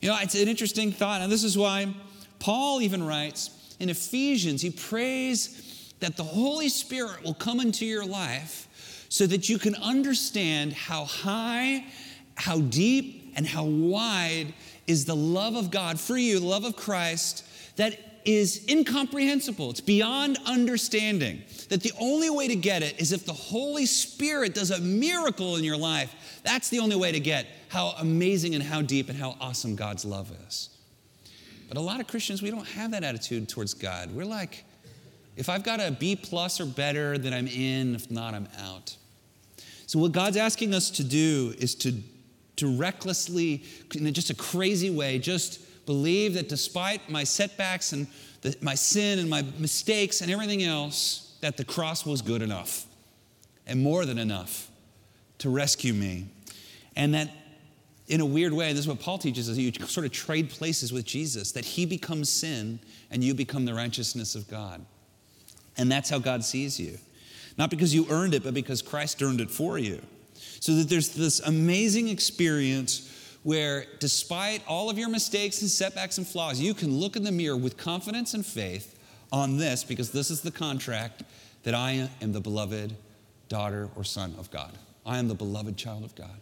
You 0.00 0.08
know, 0.08 0.18
it's 0.20 0.34
an 0.34 0.48
interesting 0.48 0.92
thought. 0.92 1.22
And 1.22 1.32
this 1.32 1.44
is 1.44 1.56
why 1.56 1.92
Paul 2.38 2.82
even 2.82 3.02
writes 3.06 3.76
in 3.80 3.88
Ephesians, 3.88 4.60
he 4.60 4.70
prays 4.70 5.94
that 6.00 6.16
the 6.16 6.24
Holy 6.24 6.68
Spirit 6.68 7.24
will 7.24 7.34
come 7.34 7.60
into 7.60 7.86
your 7.86 8.04
life 8.04 8.67
so 9.08 9.26
that 9.26 9.48
you 9.48 9.58
can 9.58 9.74
understand 9.76 10.72
how 10.72 11.04
high, 11.04 11.84
how 12.34 12.58
deep, 12.60 13.32
and 13.36 13.46
how 13.46 13.64
wide 13.64 14.52
is 14.86 15.04
the 15.04 15.16
love 15.16 15.54
of 15.54 15.70
God 15.70 16.00
for 16.00 16.16
you, 16.16 16.40
the 16.40 16.46
love 16.46 16.64
of 16.64 16.76
Christ, 16.76 17.44
that 17.76 17.98
is 18.24 18.66
incomprehensible. 18.68 19.70
It's 19.70 19.80
beyond 19.80 20.38
understanding. 20.44 21.42
That 21.68 21.82
the 21.82 21.92
only 21.98 22.28
way 22.30 22.48
to 22.48 22.56
get 22.56 22.82
it 22.82 23.00
is 23.00 23.12
if 23.12 23.24
the 23.24 23.32
Holy 23.32 23.86
Spirit 23.86 24.54
does 24.54 24.70
a 24.70 24.80
miracle 24.80 25.56
in 25.56 25.64
your 25.64 25.76
life. 25.76 26.40
That's 26.42 26.68
the 26.68 26.80
only 26.80 26.96
way 26.96 27.12
to 27.12 27.20
get 27.20 27.46
how 27.68 27.94
amazing 27.98 28.54
and 28.54 28.62
how 28.62 28.82
deep 28.82 29.08
and 29.08 29.18
how 29.18 29.36
awesome 29.40 29.76
God's 29.76 30.04
love 30.04 30.30
is. 30.46 30.70
But 31.68 31.76
a 31.76 31.80
lot 31.80 32.00
of 32.00 32.06
Christians, 32.06 32.42
we 32.42 32.50
don't 32.50 32.66
have 32.68 32.90
that 32.90 33.04
attitude 33.04 33.48
towards 33.48 33.74
God. 33.74 34.10
We're 34.10 34.24
like, 34.24 34.64
if 35.38 35.48
I've 35.48 35.62
got 35.62 35.80
a 35.80 35.92
B 35.92 36.16
plus 36.16 36.60
or 36.60 36.66
better, 36.66 37.16
then 37.16 37.32
I'm 37.32 37.46
in. 37.46 37.94
If 37.94 38.10
not, 38.10 38.34
I'm 38.34 38.48
out. 38.58 38.96
So, 39.86 40.00
what 40.00 40.10
God's 40.10 40.36
asking 40.36 40.74
us 40.74 40.90
to 40.90 41.04
do 41.04 41.54
is 41.58 41.76
to, 41.76 41.94
to 42.56 42.76
recklessly, 42.76 43.62
in 43.94 44.12
just 44.12 44.30
a 44.30 44.34
crazy 44.34 44.90
way, 44.90 45.20
just 45.20 45.86
believe 45.86 46.34
that 46.34 46.48
despite 46.48 47.08
my 47.08 47.22
setbacks 47.22 47.92
and 47.92 48.08
the, 48.42 48.56
my 48.60 48.74
sin 48.74 49.20
and 49.20 49.30
my 49.30 49.44
mistakes 49.58 50.22
and 50.22 50.30
everything 50.30 50.64
else, 50.64 51.36
that 51.40 51.56
the 51.56 51.64
cross 51.64 52.04
was 52.04 52.20
good 52.20 52.42
enough 52.42 52.86
and 53.64 53.80
more 53.80 54.04
than 54.04 54.18
enough 54.18 54.68
to 55.38 55.50
rescue 55.50 55.94
me. 55.94 56.26
And 56.96 57.14
that 57.14 57.30
in 58.08 58.20
a 58.20 58.26
weird 58.26 58.52
way, 58.52 58.72
this 58.72 58.80
is 58.80 58.88
what 58.88 58.98
Paul 58.98 59.18
teaches 59.18 59.48
us, 59.48 59.56
you 59.56 59.72
sort 59.86 60.04
of 60.04 60.10
trade 60.10 60.50
places 60.50 60.92
with 60.92 61.04
Jesus, 61.04 61.52
that 61.52 61.64
he 61.64 61.86
becomes 61.86 62.28
sin 62.28 62.80
and 63.12 63.22
you 63.22 63.34
become 63.34 63.66
the 63.66 63.74
righteousness 63.74 64.34
of 64.34 64.48
God. 64.48 64.84
And 65.78 65.90
that's 65.90 66.10
how 66.10 66.18
God 66.18 66.44
sees 66.44 66.78
you. 66.78 66.98
Not 67.56 67.70
because 67.70 67.94
you 67.94 68.06
earned 68.10 68.34
it, 68.34 68.44
but 68.44 68.54
because 68.54 68.82
Christ 68.82 69.22
earned 69.22 69.40
it 69.40 69.50
for 69.50 69.78
you. 69.78 70.02
So 70.60 70.74
that 70.74 70.88
there's 70.88 71.10
this 71.10 71.40
amazing 71.40 72.08
experience 72.08 73.04
where, 73.44 73.86
despite 74.00 74.62
all 74.66 74.90
of 74.90 74.98
your 74.98 75.08
mistakes 75.08 75.62
and 75.62 75.70
setbacks 75.70 76.18
and 76.18 76.26
flaws, 76.26 76.60
you 76.60 76.74
can 76.74 76.98
look 76.98 77.16
in 77.16 77.24
the 77.24 77.32
mirror 77.32 77.56
with 77.56 77.76
confidence 77.76 78.34
and 78.34 78.44
faith 78.44 78.98
on 79.32 79.56
this 79.56 79.84
because 79.84 80.10
this 80.10 80.30
is 80.30 80.40
the 80.40 80.50
contract 80.50 81.22
that 81.62 81.74
I 81.74 82.08
am 82.20 82.32
the 82.32 82.40
beloved 82.40 82.94
daughter 83.48 83.88
or 83.96 84.04
son 84.04 84.34
of 84.38 84.50
God. 84.50 84.72
I 85.06 85.18
am 85.18 85.28
the 85.28 85.34
beloved 85.34 85.76
child 85.76 86.04
of 86.04 86.14
God. 86.14 86.40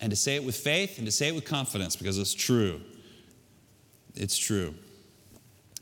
And 0.00 0.10
to 0.10 0.16
say 0.16 0.36
it 0.36 0.44
with 0.44 0.56
faith 0.56 0.98
and 0.98 1.06
to 1.06 1.12
say 1.12 1.28
it 1.28 1.34
with 1.34 1.44
confidence 1.44 1.96
because 1.96 2.18
it's 2.18 2.34
true. 2.34 2.80
It's 4.14 4.36
true. 4.36 4.74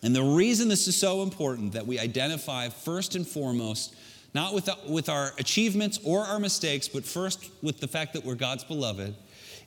And 0.03 0.15
the 0.15 0.23
reason 0.23 0.69
this 0.69 0.89
is 0.89 0.97
so 0.97 1.23
important 1.23 1.73
that 1.73 1.87
we 1.87 1.99
identify 1.99 2.69
first 2.69 3.15
and 3.15 3.27
foremost 3.27 3.95
not 4.35 4.55
with, 4.55 4.69
with 4.89 5.09
our 5.09 5.33
achievements 5.39 6.01
or 6.05 6.21
our 6.21 6.39
mistakes, 6.39 6.89
but 6.89 7.05
first 7.05 7.51
with 7.63 7.81
the 7.81 7.89
fact 7.89 8.15
that 8.15 8.25
we're 8.25 8.35
God's 8.35 8.65
beloved, 8.65 9.15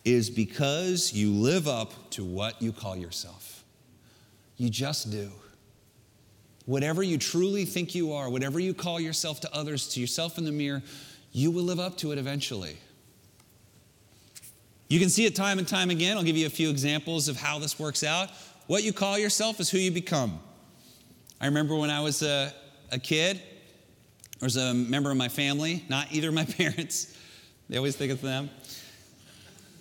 is 0.03 0.29
because 0.29 1.13
you 1.13 1.31
live 1.31 1.67
up 1.67 1.93
to 2.11 2.23
what 2.23 2.61
you 2.61 2.71
call 2.71 2.95
yourself. 2.95 3.63
You 4.57 4.69
just 4.69 5.11
do. 5.11 5.31
Whatever 6.65 7.03
you 7.03 7.17
truly 7.17 7.65
think 7.65 7.93
you 7.93 8.13
are, 8.13 8.29
whatever 8.29 8.59
you 8.59 8.73
call 8.73 8.99
yourself 8.99 9.39
to 9.41 9.55
others, 9.55 9.87
to 9.89 9.99
yourself 9.99 10.37
in 10.37 10.45
the 10.45 10.51
mirror, 10.51 10.81
you 11.31 11.51
will 11.51 11.63
live 11.63 11.79
up 11.79 11.97
to 11.97 12.11
it 12.11 12.17
eventually. 12.17 12.77
You 14.87 14.99
can 14.99 15.09
see 15.09 15.25
it 15.25 15.35
time 15.35 15.59
and 15.59 15.67
time 15.67 15.89
again. 15.89 16.17
I'll 16.17 16.23
give 16.23 16.37
you 16.37 16.45
a 16.45 16.51
few 16.51 16.69
examples 16.69 17.27
of 17.27 17.37
how 17.37 17.59
this 17.59 17.79
works 17.79 18.03
out. 18.03 18.29
What 18.67 18.83
you 18.83 18.93
call 18.93 19.19
yourself 19.19 19.59
is 19.59 19.69
who 19.69 19.77
you 19.77 19.91
become. 19.91 20.39
I 21.39 21.45
remember 21.45 21.75
when 21.75 21.91
I 21.91 22.01
was 22.01 22.23
a, 22.23 22.51
a 22.91 22.97
kid, 22.97 23.37
there 24.39 24.47
was 24.47 24.57
a 24.57 24.73
member 24.73 25.11
of 25.11 25.17
my 25.17 25.29
family, 25.29 25.85
not 25.87 26.11
either 26.11 26.29
of 26.29 26.33
my 26.33 26.45
parents, 26.57 27.15
they 27.69 27.77
always 27.77 27.95
think 27.95 28.11
it's 28.11 28.21
them. 28.21 28.49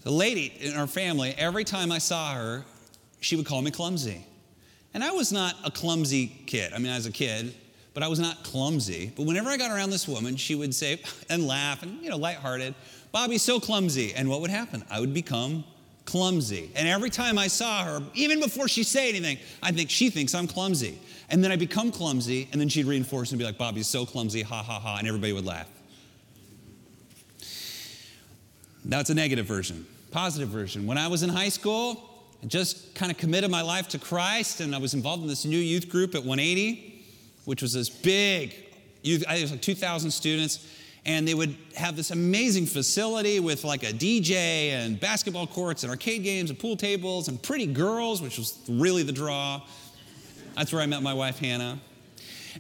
The 0.03 0.11
lady 0.11 0.53
in 0.61 0.75
our 0.75 0.87
family, 0.87 1.35
every 1.39 1.65
time 1.65 1.91
I 1.91 1.99
saw 1.99 2.35
her, 2.35 2.65
she 3.21 3.37
would 3.37 3.47
call 3.47 3.63
me 3.63 3.71
clumsy. 3.71 4.27
And 4.93 5.03
I 5.03 5.13
was 5.13 5.33
not 5.33 5.57
a 5.65 5.71
clumsy 5.71 6.27
kid. 6.47 6.73
I 6.75 6.79
mean, 6.79 6.93
I 6.93 6.97
was 6.97 7.07
a 7.07 7.13
kid, 7.13 7.55
but 7.95 8.03
I 8.03 8.09
was 8.09 8.21
not 8.21 8.45
clumsy. 8.45 9.13
But 9.17 9.25
whenever 9.25 9.49
I 9.49 9.57
got 9.57 9.71
around 9.71 9.91
this 9.91 10.07
woman, 10.07 10.37
she 10.37 10.55
would 10.55 10.75
say, 10.75 11.01
and 11.31 11.47
laugh, 11.47 11.83
and, 11.83 12.03
you 12.03 12.11
know, 12.11 12.19
lighthearted, 12.19 12.75
Bobby's 13.13 13.43
so 13.43 13.59
clumsy. 13.59 14.13
And 14.15 14.29
what 14.29 14.43
would 14.43 14.51
happen? 14.51 14.85
I 14.91 15.01
would 15.01 15.15
become 15.15 15.65
clumsy. 16.05 16.71
And 16.75 16.87
every 16.87 17.11
time 17.11 17.39
I 17.39 17.47
saw 17.47 17.85
her, 17.85 18.03
even 18.15 18.41
before 18.41 18.69
she 18.69 18.83
say 18.83 19.09
anything, 19.09 19.39
I 19.63 19.73
think 19.73 19.91
she 19.91 20.11
thinks 20.11 20.35
I'm 20.35 20.47
clumsy. 20.47 20.99
And 21.31 21.43
then 21.43 21.51
I 21.51 21.57
become 21.57 21.91
clumsy, 21.91 22.49
and 22.53 22.61
then 22.61 22.69
she'd 22.69 22.87
reinforce 22.87 23.31
and 23.33 23.39
be 23.39 23.45
like, 23.45 23.59
Bobby's 23.59 23.87
so 23.87 24.05
clumsy, 24.05 24.43
ha 24.43 24.63
ha 24.63 24.79
ha, 24.79 24.97
and 24.99 25.09
everybody 25.09 25.33
would 25.33 25.47
laugh. 25.47 25.69
That's 28.85 29.11
a 29.11 29.15
negative 29.15 29.47
version. 29.47 29.87
Positive 30.11 30.49
version. 30.49 30.87
When 30.87 30.99
I 30.99 31.09
was 31.09 31.23
in 31.23 31.31
high 31.31 31.49
school, 31.49 32.11
I 32.43 32.47
just 32.47 32.95
kind 32.95 33.11
of 33.11 33.17
committed 33.17 33.51
my 33.51 33.63
life 33.63 33.89
to 33.89 33.99
Christ, 33.99 34.61
and 34.61 34.75
I 34.75 34.79
was 34.79 34.93
involved 34.93 35.23
in 35.23 35.29
this 35.29 35.47
new 35.47 35.59
youth 35.59 35.89
group 35.89 36.15
at 36.15 36.21
180, 36.21 37.03
which 37.47 37.63
was 37.63 37.73
this 37.73 37.89
big 37.89 38.55
youth, 39.03 39.25
I 39.27 39.33
think 39.33 39.41
it 39.41 39.45
was 39.45 39.51
like 39.53 39.63
2,000 39.63 40.11
students 40.11 40.67
and 41.07 41.29
they 41.29 41.35
would 41.35 41.55
have 41.77 41.97
this 41.97 42.11
amazing 42.11 42.67
facility 42.67 43.39
with 43.39 43.65
like 43.65 43.83
a 43.83 43.93
DJ 43.93 44.71
and 44.71 44.99
basketball 44.99 45.47
courts 45.47 45.83
and 45.83 45.91
arcade 45.91 46.23
games 46.23 46.51
and 46.51 46.59
pool 46.59 46.77
tables 46.77 47.29
and 47.29 47.43
pretty 47.43 47.67
girls, 47.67 48.23
which 48.23 48.39
was 48.39 48.59
really 48.69 49.03
the 49.03 49.13
draw. 49.13 49.61
That's 50.57 50.73
where 50.73 50.81
I 50.81 50.87
met 50.87 51.03
my 51.03 51.13
wife, 51.13 51.39
Hannah. 51.39 51.79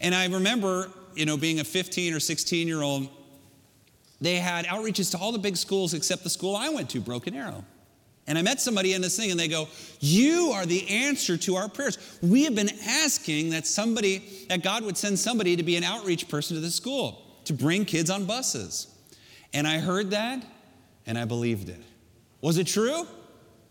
And 0.00 0.14
I 0.14 0.26
remember, 0.26 0.90
you 1.14 1.24
know, 1.24 1.36
being 1.36 1.60
a 1.60 1.64
15 1.64 2.12
or 2.12 2.20
16 2.20 2.68
year 2.68 2.82
old, 2.82 3.08
they 4.20 4.36
had 4.36 4.66
outreaches 4.66 5.10
to 5.12 5.18
all 5.18 5.32
the 5.32 5.38
big 5.38 5.56
schools 5.56 5.94
except 5.94 6.22
the 6.22 6.30
school 6.30 6.54
I 6.54 6.68
went 6.68 6.90
to, 6.90 7.00
Broken 7.00 7.34
Arrow. 7.34 7.64
And 8.26 8.38
I 8.38 8.42
met 8.42 8.58
somebody 8.58 8.94
in 8.94 9.02
this 9.02 9.16
thing, 9.18 9.30
and 9.30 9.38
they 9.38 9.48
go, 9.48 9.68
You 10.00 10.52
are 10.54 10.64
the 10.64 10.88
answer 10.88 11.36
to 11.36 11.56
our 11.56 11.68
prayers. 11.68 11.98
We 12.22 12.44
have 12.44 12.54
been 12.54 12.70
asking 12.86 13.50
that 13.50 13.66
somebody, 13.66 14.46
that 14.48 14.62
God 14.62 14.82
would 14.84 14.96
send 14.96 15.18
somebody 15.18 15.56
to 15.56 15.62
be 15.62 15.76
an 15.76 15.84
outreach 15.84 16.28
person 16.28 16.54
to 16.54 16.60
the 16.62 16.70
school 16.70 17.24
to 17.44 17.52
bring 17.52 17.84
kids 17.84 18.10
on 18.10 18.24
buses. 18.24 18.88
And 19.52 19.66
I 19.66 19.78
heard 19.78 20.10
that 20.10 20.44
and 21.06 21.18
I 21.18 21.24
believed 21.24 21.68
it. 21.68 21.80
Was 22.40 22.58
it 22.58 22.66
true? 22.66 23.06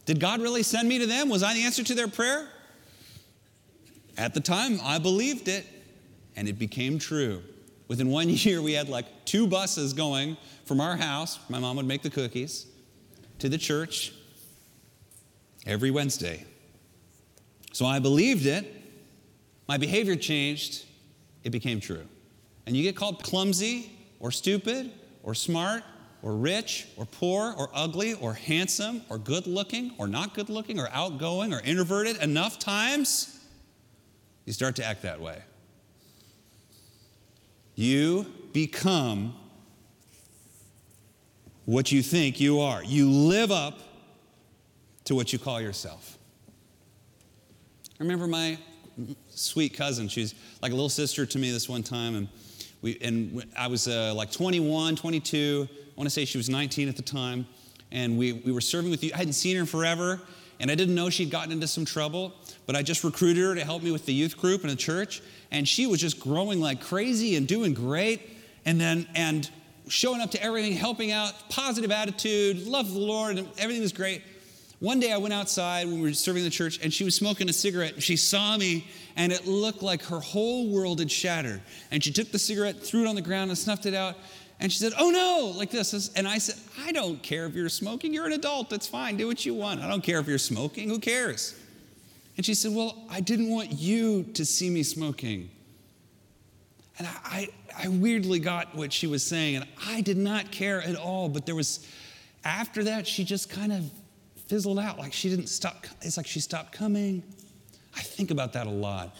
Did 0.05 0.19
God 0.19 0.41
really 0.41 0.63
send 0.63 0.87
me 0.87 0.99
to 0.99 1.05
them? 1.05 1.29
Was 1.29 1.43
I 1.43 1.53
the 1.53 1.63
answer 1.63 1.83
to 1.83 1.95
their 1.95 2.07
prayer? 2.07 2.47
At 4.17 4.33
the 4.33 4.39
time, 4.39 4.79
I 4.83 4.99
believed 4.99 5.47
it 5.47 5.65
and 6.35 6.47
it 6.47 6.59
became 6.59 6.99
true. 6.99 7.41
Within 7.87 8.09
one 8.09 8.29
year, 8.29 8.61
we 8.61 8.73
had 8.73 8.89
like 8.89 9.05
two 9.25 9.47
buses 9.47 9.93
going 9.93 10.37
from 10.65 10.79
our 10.79 10.95
house, 10.95 11.39
my 11.49 11.59
mom 11.59 11.75
would 11.75 11.85
make 11.85 12.01
the 12.01 12.09
cookies, 12.09 12.67
to 13.39 13.49
the 13.49 13.57
church 13.57 14.13
every 15.65 15.91
Wednesday. 15.91 16.45
So 17.73 17.86
I 17.86 17.99
believed 17.99 18.45
it, 18.45 18.65
my 19.67 19.77
behavior 19.77 20.15
changed, 20.15 20.86
it 21.43 21.49
became 21.49 21.79
true 21.79 22.07
and 22.65 22.76
you 22.76 22.84
get 22.84 22.95
called 22.95 23.23
clumsy 23.23 23.91
or 24.19 24.32
stupid 24.32 24.91
or 25.23 25.34
smart 25.36 25.84
or 26.21 26.36
rich 26.36 26.88
or 26.95 27.06
poor 27.06 27.54
or 27.58 27.69
ugly 27.73 28.13
or 28.15 28.34
handsome 28.34 29.02
or 29.10 29.17
good 29.17 29.45
looking 29.45 29.91
or 29.97 30.08
not 30.08 30.34
good 30.34 30.49
looking 30.49 30.80
or 30.80 30.88
outgoing 30.91 31.54
or 31.54 31.60
introverted 31.62 32.17
enough 32.17 32.58
times, 32.58 33.39
you 34.45 34.54
start 34.54 34.76
to 34.78 34.86
act 34.86 35.02
that 35.02 35.19
way. 35.19 35.41
You 37.76 38.26
become 38.54 39.36
what 41.65 41.91
you 41.91 42.02
think 42.02 42.39
you 42.39 42.60
are. 42.60 42.84
You 42.84 43.10
live 43.10 43.52
up 43.52 43.80
to 45.06 45.15
what 45.15 45.34
you 45.34 45.39
call 45.39 45.62
yourself. 45.62 46.17
I 47.99 48.04
remember 48.04 48.28
my 48.28 48.58
sweet 49.30 49.73
cousin, 49.73 50.08
she's 50.08 50.36
like 50.62 50.71
a 50.71 50.76
little 50.76 50.89
sister 50.89 51.26
to 51.26 51.39
me 51.39 51.52
this 51.52 51.67
one 51.67 51.84
time, 51.84 52.15
and 52.15 52.28
we, 52.84 53.00
and 53.02 53.43
I 53.58 53.67
was 53.67 53.88
uh, 53.88 54.13
like 54.13 54.30
21, 54.30 54.98
22. 54.98 55.67
I 55.72 55.76
want 55.96 56.06
to 56.06 56.12
say 56.12 56.26
she 56.26 56.38
was 56.38 56.50
19 56.50 56.89
at 56.89 56.98
the 56.98 57.02
time. 57.02 57.48
And 57.91 58.17
we, 58.17 58.34
we 58.34 58.52
were 58.52 58.62
serving 58.62 58.91
with 58.91 59.04
you. 59.04 59.12
I 59.13 59.17
hadn't 59.17 59.34
seen 59.34 59.56
her 59.58 59.65
forever. 59.65 60.19
And 60.60 60.69
I 60.69 60.76
didn't 60.76 60.93
know 60.93 61.10
she'd 61.10 61.32
gotten 61.32 61.52
into 61.54 61.67
some 61.67 61.86
trouble. 61.86 62.34
But 62.65 62.76
I 62.76 62.84
just 62.84 63.06
recruited 63.06 63.41
her 63.41 63.56
to 63.56 63.63
help 63.63 63.84
me 63.84 63.91
with 63.91 64.06
the 64.06 64.13
youth 64.13 64.38
group 64.38 64.63
in 64.63 64.69
the 64.69 64.76
church. 64.76 65.22
And 65.50 65.67
she 65.67 65.88
was 65.88 66.02
just 66.02 66.19
growing 66.19 66.60
like 66.60 66.82
crazy 66.82 67.38
and 67.38 67.48
doing 67.48 67.74
great. 67.74 68.22
And 68.65 68.80
then, 68.82 69.08
and 69.15 69.50
showing 69.88 70.19
up 70.19 70.32
to 70.32 70.43
everything, 70.43 70.74
helping 70.74 71.12
out, 71.12 71.34
positive 71.50 71.91
attitude, 71.91 72.67
love 72.67 72.93
the 72.93 73.00
Lord, 73.00 73.38
and 73.38 73.48
everything 73.58 73.82
was 73.82 73.93
great. 73.93 74.24
One 74.84 75.00
day 75.00 75.13
I 75.13 75.17
went 75.17 75.34
outside 75.34 75.88
when 75.88 76.02
we 76.02 76.10
were 76.10 76.13
serving 76.13 76.43
the 76.43 76.50
church 76.50 76.78
and 76.84 76.93
she 76.93 77.06
was 77.06 77.15
smoking 77.15 77.48
a 77.48 77.54
cigarette. 77.54 78.04
She 78.04 78.17
saw 78.17 78.58
me 78.58 78.86
and 79.15 79.32
it 79.32 79.48
looked 79.48 79.82
like 79.82 80.04
her 80.04 80.19
whole 80.19 80.67
world 80.67 81.00
had 81.00 81.10
shattered. 81.10 81.62
And 81.89 82.04
she 82.04 82.12
took 82.12 82.34
the 82.34 82.38
cigarette, 82.38 82.82
threw 82.82 83.06
it 83.06 83.08
on 83.08 83.15
the 83.15 83.22
ground, 83.22 83.50
and 83.50 83.58
snuffed 83.58 83.86
it 83.86 83.93
out. 83.93 84.17
And 84.60 84.69
she 84.69 84.80
said, 84.80 84.91
Oh 85.00 85.10
no, 85.10 85.58
like 85.58 85.72
this. 85.72 86.12
And 86.17 86.28
I 86.28 86.38
said, 86.38 86.58
I 86.86 86.91
don't 86.91 87.24
care 87.24 87.46
if 87.46 87.56
you're 87.56 87.69
smoking. 87.69 88.13
You're 88.13 88.26
an 88.26 88.34
adult. 88.34 88.69
That's 88.69 88.86
fine. 88.86 89.15
Do 89.15 89.26
what 89.26 89.46
you 89.46 89.54
want. 89.54 89.80
I 89.80 89.88
don't 89.88 90.04
care 90.04 90.19
if 90.19 90.28
you're 90.28 90.38
smoking. 90.38 90.89
Who 90.89 91.00
cares? 91.00 91.58
And 92.36 92.46
she 92.46 92.54
said, 92.54 92.74
Well, 92.74 93.06
I 93.10 93.22
didn't 93.22 93.52
want 93.52 93.72
you 93.72 94.24
to 94.34 94.43
see 94.43 94.69
me 94.69 94.84
smoking. 94.84 95.50
And 97.00 97.08
I, 97.08 97.13
I, 97.24 97.86
I 97.86 97.88
weirdly 97.88 98.39
got 98.39 98.76
what 98.76 98.91
she 98.91 99.08
was 99.08 99.24
saying, 99.24 99.56
and 99.56 99.65
I 99.88 100.02
did 100.02 100.17
not 100.17 100.52
care 100.52 100.82
at 100.82 100.98
all. 100.98 101.30
But 101.30 101.46
there 101.46 101.56
was, 101.56 101.88
after 102.43 102.84
that, 102.84 103.08
she 103.08 103.24
just 103.24 103.50
kind 103.50 103.72
of 103.72 103.89
fizzled 104.47 104.79
out. 104.79 104.99
Like 104.99 105.13
she 105.13 105.29
didn't 105.29 105.47
stop. 105.47 105.86
It's 106.01 106.17
like 106.17 106.27
she 106.27 106.39
stopped 106.39 106.71
coming. 106.71 107.23
I 107.95 108.01
think 108.01 108.32
about 108.32 108.53
that 108.53 108.67
a 108.67 108.71
lot. 108.71 109.15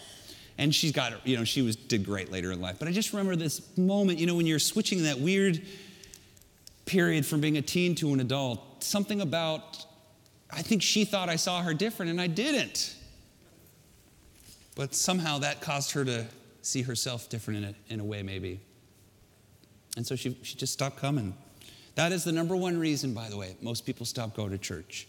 And 0.56 0.74
she's 0.74 0.92
got, 0.92 1.26
you 1.26 1.36
know, 1.36 1.44
she 1.44 1.62
was 1.62 1.74
did 1.74 2.04
great 2.04 2.30
later 2.30 2.52
in 2.52 2.60
life. 2.60 2.76
But 2.78 2.88
I 2.88 2.92
just 2.92 3.12
remember 3.12 3.34
this 3.34 3.76
moment, 3.76 4.18
you 4.18 4.26
know, 4.26 4.36
when 4.36 4.46
you're 4.46 4.58
switching 4.58 5.02
that 5.04 5.18
weird 5.18 5.60
period 6.86 7.26
from 7.26 7.40
being 7.40 7.56
a 7.56 7.62
teen 7.62 7.94
to 7.96 8.12
an 8.12 8.20
adult, 8.20 8.84
something 8.84 9.20
about, 9.20 9.84
I 10.50 10.62
think 10.62 10.82
she 10.82 11.04
thought 11.04 11.28
I 11.28 11.36
saw 11.36 11.62
her 11.62 11.74
different 11.74 12.10
and 12.10 12.20
I 12.20 12.28
didn't. 12.28 12.94
But 14.76 14.94
somehow 14.94 15.38
that 15.38 15.60
caused 15.60 15.92
her 15.92 16.04
to 16.04 16.26
see 16.62 16.82
herself 16.82 17.28
different 17.28 17.64
in 17.64 17.70
a, 17.70 17.94
in 17.94 18.00
a 18.00 18.04
way, 18.04 18.22
maybe. 18.22 18.60
And 19.96 20.06
so 20.06 20.16
she, 20.16 20.36
she 20.42 20.56
just 20.56 20.72
stopped 20.72 20.98
coming. 20.98 21.34
That 21.94 22.12
is 22.12 22.24
the 22.24 22.32
number 22.32 22.56
one 22.56 22.78
reason, 22.78 23.14
by 23.14 23.28
the 23.28 23.36
way, 23.36 23.56
most 23.60 23.86
people 23.86 24.06
stop 24.06 24.34
going 24.34 24.50
to 24.50 24.58
church. 24.58 25.06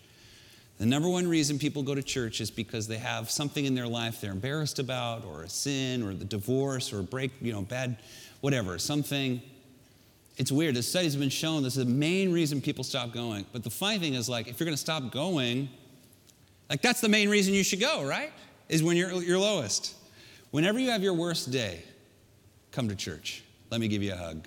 The 0.78 0.86
number 0.86 1.08
one 1.08 1.28
reason 1.28 1.58
people 1.58 1.84
go 1.84 1.96
to 1.96 2.04
church 2.04 2.42
is 2.42 2.52
because 2.52 2.88
they 2.88 2.98
have 2.98 3.32
something 3.32 3.64
in 3.64 3.76
their 3.76 3.88
life 3.88 4.20
they're 4.20 4.32
embarrassed 4.32 4.80
about, 4.80 5.24
or 5.24 5.44
a 5.44 5.50
sin, 5.50 6.04
or 6.04 6.14
the 6.14 6.26
divorce, 6.26 6.92
or 6.92 7.00
a 7.00 7.04
break, 7.04 7.32
you 7.42 7.54
know, 7.54 7.62
bad, 7.62 7.98
whatever, 8.42 8.78
something. 8.78 9.42
It's 10.38 10.52
weird. 10.52 10.76
The 10.76 10.84
studies 10.84 11.14
have 11.14 11.22
been 11.22 11.30
shown 11.30 11.64
this 11.64 11.78
is 11.78 11.86
the 11.86 11.92
main 11.92 12.34
reason 12.34 12.60
people 12.60 12.84
stop 12.84 13.14
going. 13.14 13.46
But 13.54 13.64
the 13.64 13.70
funny 13.70 14.00
thing 14.00 14.16
is, 14.16 14.28
like, 14.28 14.50
if 14.50 14.60
you're 14.60 14.66
going 14.66 14.76
to 14.76 14.82
stop 14.82 15.12
going, 15.12 15.70
like, 16.70 16.82
that's 16.82 17.00
the 17.00 17.10
main 17.10 17.30
reason 17.30 17.54
you 17.54 17.64
should 17.64 17.80
go, 17.80 18.04
right? 18.06 18.34
Is 18.68 18.84
when 18.84 18.98
you're 18.98 19.14
your 19.24 19.40
lowest. 19.40 19.96
Whenever 20.52 20.78
you 20.78 20.90
have 20.90 21.04
your 21.04 21.14
worst 21.14 21.52
day, 21.52 21.84
come 22.72 22.90
to 22.90 22.96
church. 22.96 23.44
Let 23.70 23.80
me 23.80 23.88
give 23.88 24.04
you 24.04 24.12
a 24.12 24.18
hug. 24.18 24.46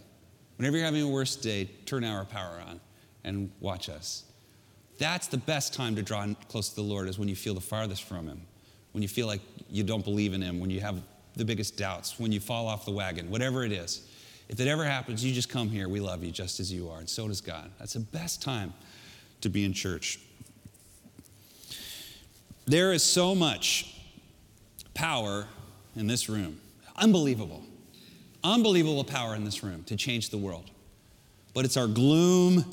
Whenever 0.56 0.76
you're 0.76 0.84
having 0.84 1.02
a 1.02 1.08
worst 1.08 1.42
day, 1.42 1.70
turn 1.86 2.04
our 2.04 2.24
power 2.24 2.60
on 2.68 2.80
and 3.24 3.50
watch 3.60 3.88
us. 3.88 4.24
That's 4.98 5.28
the 5.28 5.38
best 5.38 5.72
time 5.74 5.94
to 5.96 6.02
draw 6.02 6.26
close 6.48 6.68
to 6.70 6.76
the 6.76 6.82
Lord, 6.82 7.08
is 7.08 7.18
when 7.18 7.28
you 7.28 7.36
feel 7.36 7.54
the 7.54 7.60
farthest 7.60 8.02
from 8.04 8.26
Him, 8.26 8.42
when 8.92 9.02
you 9.02 9.08
feel 9.08 9.26
like 9.26 9.40
you 9.70 9.84
don't 9.84 10.04
believe 10.04 10.34
in 10.34 10.42
Him, 10.42 10.60
when 10.60 10.70
you 10.70 10.80
have 10.80 11.00
the 11.36 11.44
biggest 11.44 11.76
doubts, 11.76 12.18
when 12.18 12.32
you 12.32 12.40
fall 12.40 12.66
off 12.66 12.84
the 12.84 12.90
wagon, 12.90 13.30
whatever 13.30 13.64
it 13.64 13.70
is. 13.70 14.02
If 14.48 14.58
it 14.60 14.66
ever 14.66 14.84
happens, 14.84 15.24
you 15.24 15.32
just 15.32 15.48
come 15.48 15.68
here. 15.68 15.88
We 15.88 16.00
love 16.00 16.24
you 16.24 16.32
just 16.32 16.58
as 16.58 16.72
you 16.72 16.88
are, 16.88 16.98
and 16.98 17.08
so 17.08 17.28
does 17.28 17.40
God. 17.40 17.70
That's 17.78 17.92
the 17.92 18.00
best 18.00 18.42
time 18.42 18.72
to 19.42 19.48
be 19.48 19.64
in 19.64 19.72
church. 19.72 20.18
There 22.66 22.92
is 22.92 23.02
so 23.02 23.34
much 23.34 23.94
power 24.94 25.46
in 25.94 26.06
this 26.06 26.28
room. 26.28 26.60
Unbelievable. 26.96 27.62
unbelievable 28.42 29.04
power 29.04 29.34
in 29.34 29.44
this 29.44 29.62
room 29.62 29.84
to 29.84 29.96
change 29.96 30.30
the 30.30 30.38
world. 30.38 30.70
But 31.54 31.64
it's 31.64 31.76
our 31.76 31.86
gloom, 31.86 32.64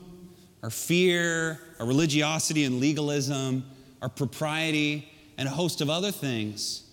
our 0.64 0.70
fear, 0.70 1.60
our 1.80 1.86
religiosity 1.86 2.64
and 2.64 2.80
legalism, 2.80 3.66
our 4.02 4.10
propriety, 4.10 5.12
and 5.38 5.48
a 5.48 5.52
host 5.52 5.82
of 5.82 5.90
other 5.90 6.12
things 6.12 6.84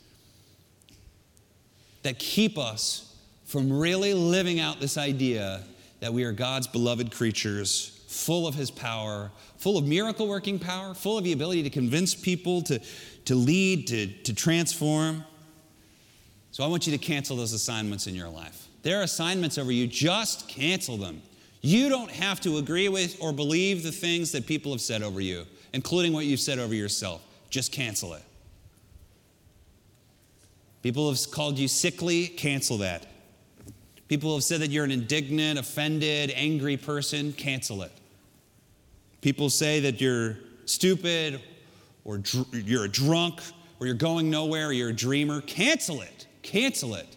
that 2.02 2.18
keep 2.18 2.58
us 2.58 3.14
from 3.44 3.72
really 3.72 4.14
living 4.14 4.60
out 4.60 4.80
this 4.80 4.98
idea 4.98 5.62
that 6.00 6.12
we 6.12 6.24
are 6.24 6.32
God's 6.32 6.66
beloved 6.66 7.12
creatures, 7.12 8.04
full 8.08 8.46
of 8.46 8.54
His 8.54 8.70
power, 8.70 9.30
full 9.58 9.78
of 9.78 9.86
miracle 9.86 10.26
working 10.26 10.58
power, 10.58 10.94
full 10.94 11.18
of 11.18 11.24
the 11.24 11.32
ability 11.32 11.62
to 11.62 11.70
convince 11.70 12.14
people, 12.14 12.62
to, 12.62 12.80
to 13.26 13.34
lead, 13.34 13.86
to, 13.88 14.06
to 14.24 14.34
transform. 14.34 15.24
So 16.50 16.64
I 16.64 16.66
want 16.66 16.86
you 16.86 16.92
to 16.92 16.98
cancel 16.98 17.36
those 17.36 17.52
assignments 17.52 18.06
in 18.06 18.14
your 18.14 18.28
life. 18.28 18.66
There 18.82 18.98
are 18.98 19.02
assignments 19.02 19.58
over 19.58 19.70
you, 19.70 19.86
just 19.86 20.48
cancel 20.48 20.96
them. 20.96 21.22
You 21.62 21.88
don't 21.88 22.10
have 22.10 22.40
to 22.40 22.58
agree 22.58 22.88
with 22.88 23.16
or 23.20 23.32
believe 23.32 23.84
the 23.84 23.92
things 23.92 24.32
that 24.32 24.46
people 24.46 24.72
have 24.72 24.80
said 24.80 25.02
over 25.02 25.20
you, 25.20 25.46
including 25.72 26.12
what 26.12 26.26
you've 26.26 26.40
said 26.40 26.58
over 26.58 26.74
yourself. 26.74 27.22
Just 27.50 27.70
cancel 27.70 28.14
it. 28.14 28.22
People 30.82 31.08
have 31.08 31.30
called 31.30 31.58
you 31.58 31.68
sickly, 31.68 32.26
cancel 32.26 32.78
that. 32.78 33.06
People 34.08 34.34
have 34.34 34.42
said 34.42 34.60
that 34.60 34.70
you're 34.70 34.84
an 34.84 34.90
indignant, 34.90 35.58
offended, 35.58 36.32
angry 36.34 36.76
person, 36.76 37.32
cancel 37.32 37.82
it. 37.82 37.92
People 39.20 39.48
say 39.48 39.78
that 39.80 40.00
you're 40.00 40.36
stupid 40.64 41.40
or 42.04 42.18
dr- 42.18 42.52
you're 42.52 42.84
a 42.84 42.88
drunk 42.88 43.40
or 43.78 43.86
you're 43.86 43.94
going 43.94 44.28
nowhere 44.28 44.68
or 44.68 44.72
you're 44.72 44.90
a 44.90 44.92
dreamer, 44.92 45.40
cancel 45.40 46.00
it. 46.00 46.26
Cancel 46.42 46.96
it. 46.96 47.16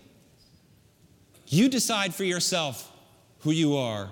You 1.47 1.67
decide 1.67 2.13
for 2.13 2.23
yourself 2.23 2.91
who 3.39 3.51
you 3.51 3.75
are, 3.75 4.09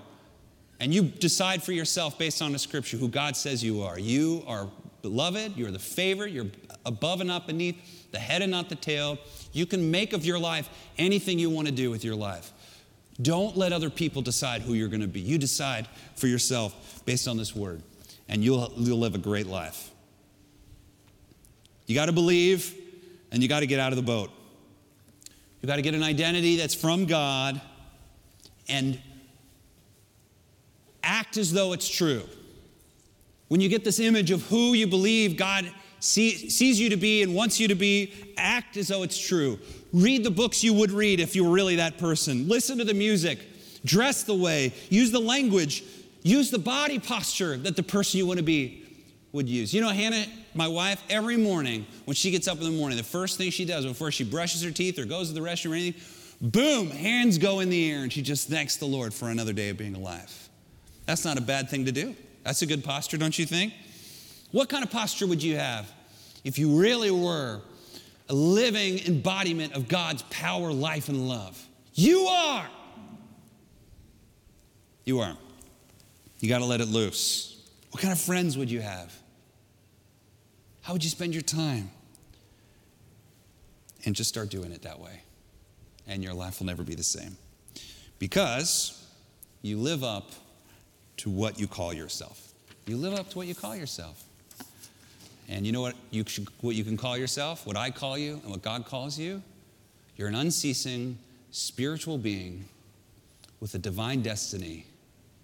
and 0.83 0.93
you 0.93 1.03
decide 1.03 1.63
for 1.63 1.71
yourself 1.71 2.17
based 2.17 2.41
on 2.41 2.51
the 2.51 2.59
scripture 2.59 2.97
who 2.97 3.07
God 3.07 3.37
says 3.37 3.63
you 3.63 3.83
are. 3.83 3.97
You 3.97 4.43
are 4.45 4.67
beloved, 5.01 5.55
you're 5.55 5.71
the 5.71 5.79
favorite, 5.79 6.33
you're 6.33 6.47
above 6.85 7.21
and 7.21 7.29
not 7.29 7.47
beneath, 7.47 8.11
the 8.11 8.19
head 8.19 8.41
and 8.41 8.51
not 8.51 8.67
the 8.67 8.75
tail. 8.75 9.17
You 9.53 9.65
can 9.65 9.91
make 9.91 10.11
of 10.11 10.25
your 10.25 10.37
life 10.37 10.67
anything 10.97 11.39
you 11.39 11.49
want 11.49 11.69
to 11.69 11.73
do 11.73 11.89
with 11.89 12.03
your 12.03 12.15
life. 12.15 12.51
Don't 13.21 13.55
let 13.55 13.71
other 13.71 13.89
people 13.89 14.21
decide 14.21 14.61
who 14.61 14.73
you're 14.73 14.89
going 14.89 14.99
to 14.99 15.07
be. 15.07 15.21
You 15.21 15.37
decide 15.37 15.87
for 16.17 16.27
yourself 16.27 17.01
based 17.05 17.29
on 17.29 17.37
this 17.37 17.55
word, 17.55 17.81
and 18.27 18.43
you'll, 18.43 18.69
you'll 18.75 18.99
live 18.99 19.15
a 19.15 19.19
great 19.19 19.47
life. 19.47 19.89
You 21.85 21.95
got 21.95 22.07
to 22.07 22.11
believe, 22.11 22.75
and 23.31 23.41
you 23.41 23.47
got 23.47 23.61
to 23.61 23.67
get 23.67 23.79
out 23.79 23.93
of 23.93 23.95
the 23.95 24.03
boat. 24.03 24.31
You 25.61 25.67
got 25.67 25.77
to 25.77 25.81
get 25.81 25.95
an 25.95 26.03
identity 26.03 26.57
that's 26.57 26.75
from 26.75 27.05
God 27.05 27.61
and 28.67 28.99
act 31.03 31.37
as 31.37 31.51
though 31.51 31.73
it's 31.73 31.87
true. 31.87 32.23
When 33.49 33.61
you 33.61 33.69
get 33.69 33.83
this 33.83 33.99
image 33.99 34.31
of 34.31 34.41
who 34.47 34.73
you 34.73 34.87
believe 34.87 35.37
God 35.37 35.71
see, 35.99 36.49
sees 36.49 36.79
you 36.79 36.89
to 36.89 36.97
be 36.97 37.21
and 37.21 37.35
wants 37.35 37.59
you 37.59 37.67
to 37.67 37.75
be, 37.75 38.13
act 38.37 38.77
as 38.77 38.87
though 38.87 39.03
it's 39.03 39.17
true. 39.17 39.59
Read 39.91 40.23
the 40.23 40.31
books 40.31 40.63
you 40.63 40.73
would 40.73 40.91
read 40.91 41.19
if 41.19 41.35
you 41.35 41.45
were 41.45 41.51
really 41.51 41.75
that 41.75 41.97
person. 41.97 42.47
Listen 42.47 42.77
to 42.79 42.83
the 42.83 42.93
music. 42.93 43.39
Dress 43.85 44.23
the 44.23 44.33
way. 44.33 44.73
Use 44.89 45.11
the 45.11 45.19
language. 45.19 45.83
Use 46.23 46.49
the 46.49 46.59
body 46.59 46.99
posture 46.99 47.57
that 47.57 47.75
the 47.75 47.83
person 47.83 48.17
you 48.17 48.25
want 48.25 48.37
to 48.37 48.43
be 48.43 48.83
would 49.33 49.49
use. 49.49 49.73
You 49.73 49.81
know, 49.81 49.89
Hannah, 49.89 50.25
my 50.53 50.67
wife, 50.67 51.03
every 51.09 51.37
morning 51.37 51.85
when 52.05 52.15
she 52.15 52.31
gets 52.31 52.47
up 52.47 52.57
in 52.57 52.63
the 52.63 52.71
morning, 52.71 52.97
the 52.97 53.03
first 53.03 53.37
thing 53.37 53.51
she 53.51 53.65
does 53.65 53.85
before 53.85 54.11
she 54.11 54.23
brushes 54.23 54.63
her 54.63 54.71
teeth 54.71 54.97
or 54.99 55.05
goes 55.05 55.27
to 55.29 55.33
the 55.33 55.41
restroom 55.41 55.71
or 55.71 55.75
anything, 55.75 56.01
boom, 56.41 56.89
hands 56.89 57.37
go 57.37 57.59
in 57.59 57.69
the 57.69 57.91
air 57.91 58.03
and 58.03 58.13
she 58.13 58.21
just 58.21 58.47
thanks 58.47 58.77
the 58.77 58.85
Lord 58.85 59.13
for 59.13 59.29
another 59.29 59.53
day 59.53 59.69
of 59.69 59.77
being 59.77 59.95
alive. 59.95 60.42
That's 61.05 61.25
not 61.25 61.37
a 61.37 61.41
bad 61.41 61.69
thing 61.69 61.85
to 61.85 61.91
do. 61.91 62.15
That's 62.43 62.61
a 62.61 62.65
good 62.65 62.83
posture, 62.83 63.17
don't 63.17 63.37
you 63.37 63.45
think? 63.45 63.73
What 64.51 64.69
kind 64.69 64.83
of 64.83 64.91
posture 64.91 65.27
would 65.27 65.41
you 65.41 65.57
have 65.57 65.91
if 66.43 66.59
you 66.59 66.79
really 66.79 67.11
were 67.11 67.61
a 68.29 68.33
living 68.33 68.99
embodiment 69.05 69.73
of 69.73 69.87
God's 69.87 70.21
power, 70.23 70.71
life, 70.71 71.09
and 71.09 71.27
love? 71.27 71.61
You 71.93 72.21
are. 72.25 72.67
You 75.05 75.19
are. 75.19 75.37
You 76.39 76.49
got 76.49 76.59
to 76.59 76.65
let 76.65 76.81
it 76.81 76.87
loose. 76.87 77.57
What 77.91 78.01
kind 78.01 78.11
of 78.11 78.19
friends 78.19 78.57
would 78.57 78.69
you 78.69 78.81
have? 78.81 79.13
How 80.81 80.93
would 80.93 81.03
you 81.03 81.09
spend 81.09 81.33
your 81.33 81.41
time? 81.41 81.89
And 84.05 84.15
just 84.15 84.29
start 84.29 84.49
doing 84.49 84.71
it 84.71 84.81
that 84.81 84.99
way. 84.99 85.21
And 86.07 86.23
your 86.23 86.33
life 86.33 86.59
will 86.59 86.67
never 86.67 86.83
be 86.83 86.95
the 86.95 87.03
same. 87.03 87.37
Because 88.19 89.07
you 89.61 89.77
live 89.77 90.03
up 90.03 90.31
to 91.23 91.29
what 91.29 91.57
you 91.57 91.67
call 91.67 91.93
yourself. 91.93 92.51
You 92.85 92.97
live 92.97 93.13
up 93.13 93.29
to 93.29 93.37
what 93.37 93.47
you 93.47 93.55
call 93.55 93.77
yourself. 93.77 94.25
And 95.47 95.65
you 95.65 95.71
know 95.71 95.79
what 95.79 95.95
you, 96.11 96.25
should, 96.27 96.49
what 96.59 96.75
you 96.75 96.83
can 96.83 96.97
call 96.97 97.17
yourself, 97.17 97.65
what 97.65 97.77
I 97.77 97.91
call 97.91 98.17
you, 98.17 98.41
and 98.43 98.51
what 98.51 98.61
God 98.61 98.85
calls 98.85 99.17
you? 99.17 99.41
You're 100.17 100.27
an 100.27 100.35
unceasing 100.35 101.17
spiritual 101.51 102.17
being 102.17 102.65
with 103.61 103.73
a 103.73 103.77
divine 103.77 104.21
destiny 104.21 104.85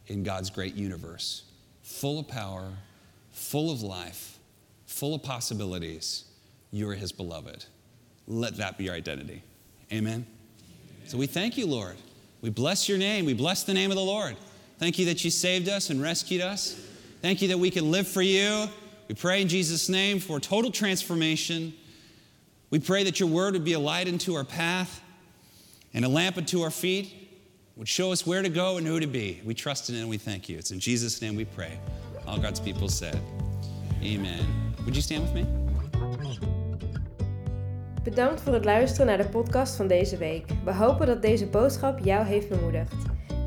in 0.08 0.22
God's 0.22 0.50
great 0.50 0.76
universe, 0.76 1.44
full 1.82 2.20
of 2.20 2.28
power, 2.28 2.74
full 3.32 3.72
of 3.72 3.82
life, 3.82 4.38
full 4.86 5.15
of 5.15 5.24
possibilities. 5.24 6.26
You 6.72 6.89
are 6.89 6.96
His 6.96 7.13
beloved. 7.13 7.63
Let 8.28 8.58
that 8.58 8.78
be 8.78 8.86
your 8.86 8.96
identity. 8.96 9.44
Amen? 9.94 10.26
So 11.06 11.18
we 11.18 11.26
thank 11.26 11.58
you, 11.58 11.68
Lord. 11.68 11.96
We 12.42 12.50
bless 12.50 12.89
your 12.89 12.98
name. 12.98 13.24
We 13.24 13.34
bless 13.34 13.63
the 13.63 13.74
name 13.74 13.92
of 13.92 13.96
the 13.96 14.04
Lord. 14.04 14.36
Thank 14.80 14.98
you 14.98 15.06
that 15.06 15.26
you 15.26 15.30
saved 15.30 15.68
us 15.68 15.89
and 15.89 16.02
rescued 16.02 16.42
us. 16.42 16.80
Thank 17.22 17.42
you 17.42 17.50
that 17.50 17.60
we 17.60 17.70
can 17.70 17.92
live 17.92 18.08
for 18.08 18.22
you. 18.22 18.68
We 19.10 19.15
pray 19.15 19.42
in 19.42 19.50
Jesus' 19.50 19.89
name 19.89 20.20
for 20.20 20.39
total 20.39 20.72
transformation. 20.72 21.74
We 22.70 22.80
pray 22.80 23.04
that 23.04 23.20
your 23.20 23.28
word 23.28 23.54
would 23.54 23.65
be 23.65 23.74
a 23.74 23.80
light 23.80 24.08
into 24.08 24.36
our 24.36 24.46
path 24.46 25.02
and 25.94 26.06
a 26.06 26.08
lamp 26.08 26.38
unto 26.38 26.62
our 26.62 26.72
feet, 26.72 27.13
would 27.76 27.89
show 27.89 28.12
us 28.12 28.26
where 28.26 28.42
to 28.42 28.50
go 28.50 28.78
and 28.78 28.88
who 28.88 29.00
to 29.00 29.08
be. 29.08 29.42
We 29.44 29.54
trust 29.54 29.89
in 29.89 29.96
it 29.96 30.00
and 30.00 30.10
we 30.10 30.18
thank 30.18 30.48
you. 30.48 30.58
It's 30.58 30.72
in 30.72 30.80
Jesus' 30.80 31.22
name 31.22 31.36
we 31.36 31.46
pray. 31.46 31.78
All 32.26 32.38
God's 32.38 32.60
people 32.60 32.88
said, 32.88 33.20
Amen. 34.02 34.46
Would 34.86 34.96
you 34.96 35.02
stand 35.02 35.24
with 35.24 35.34
me? 35.34 35.46
Bedankt 38.04 38.42
voor 38.42 38.54
het 38.54 38.65
luisteren 38.65 39.06
naar 39.06 39.18
de 39.18 39.30
podcast 39.30 39.76
van 39.76 39.88
deze 39.88 40.18
week. 40.18 40.46
We 40.63 40.74
hopen 40.74 41.08
dat 41.08 41.22
deze 41.22 41.46
boodschap 41.46 42.00
jou 42.04 42.26
heeft 42.26 42.50
bemoedigd. 42.50 42.94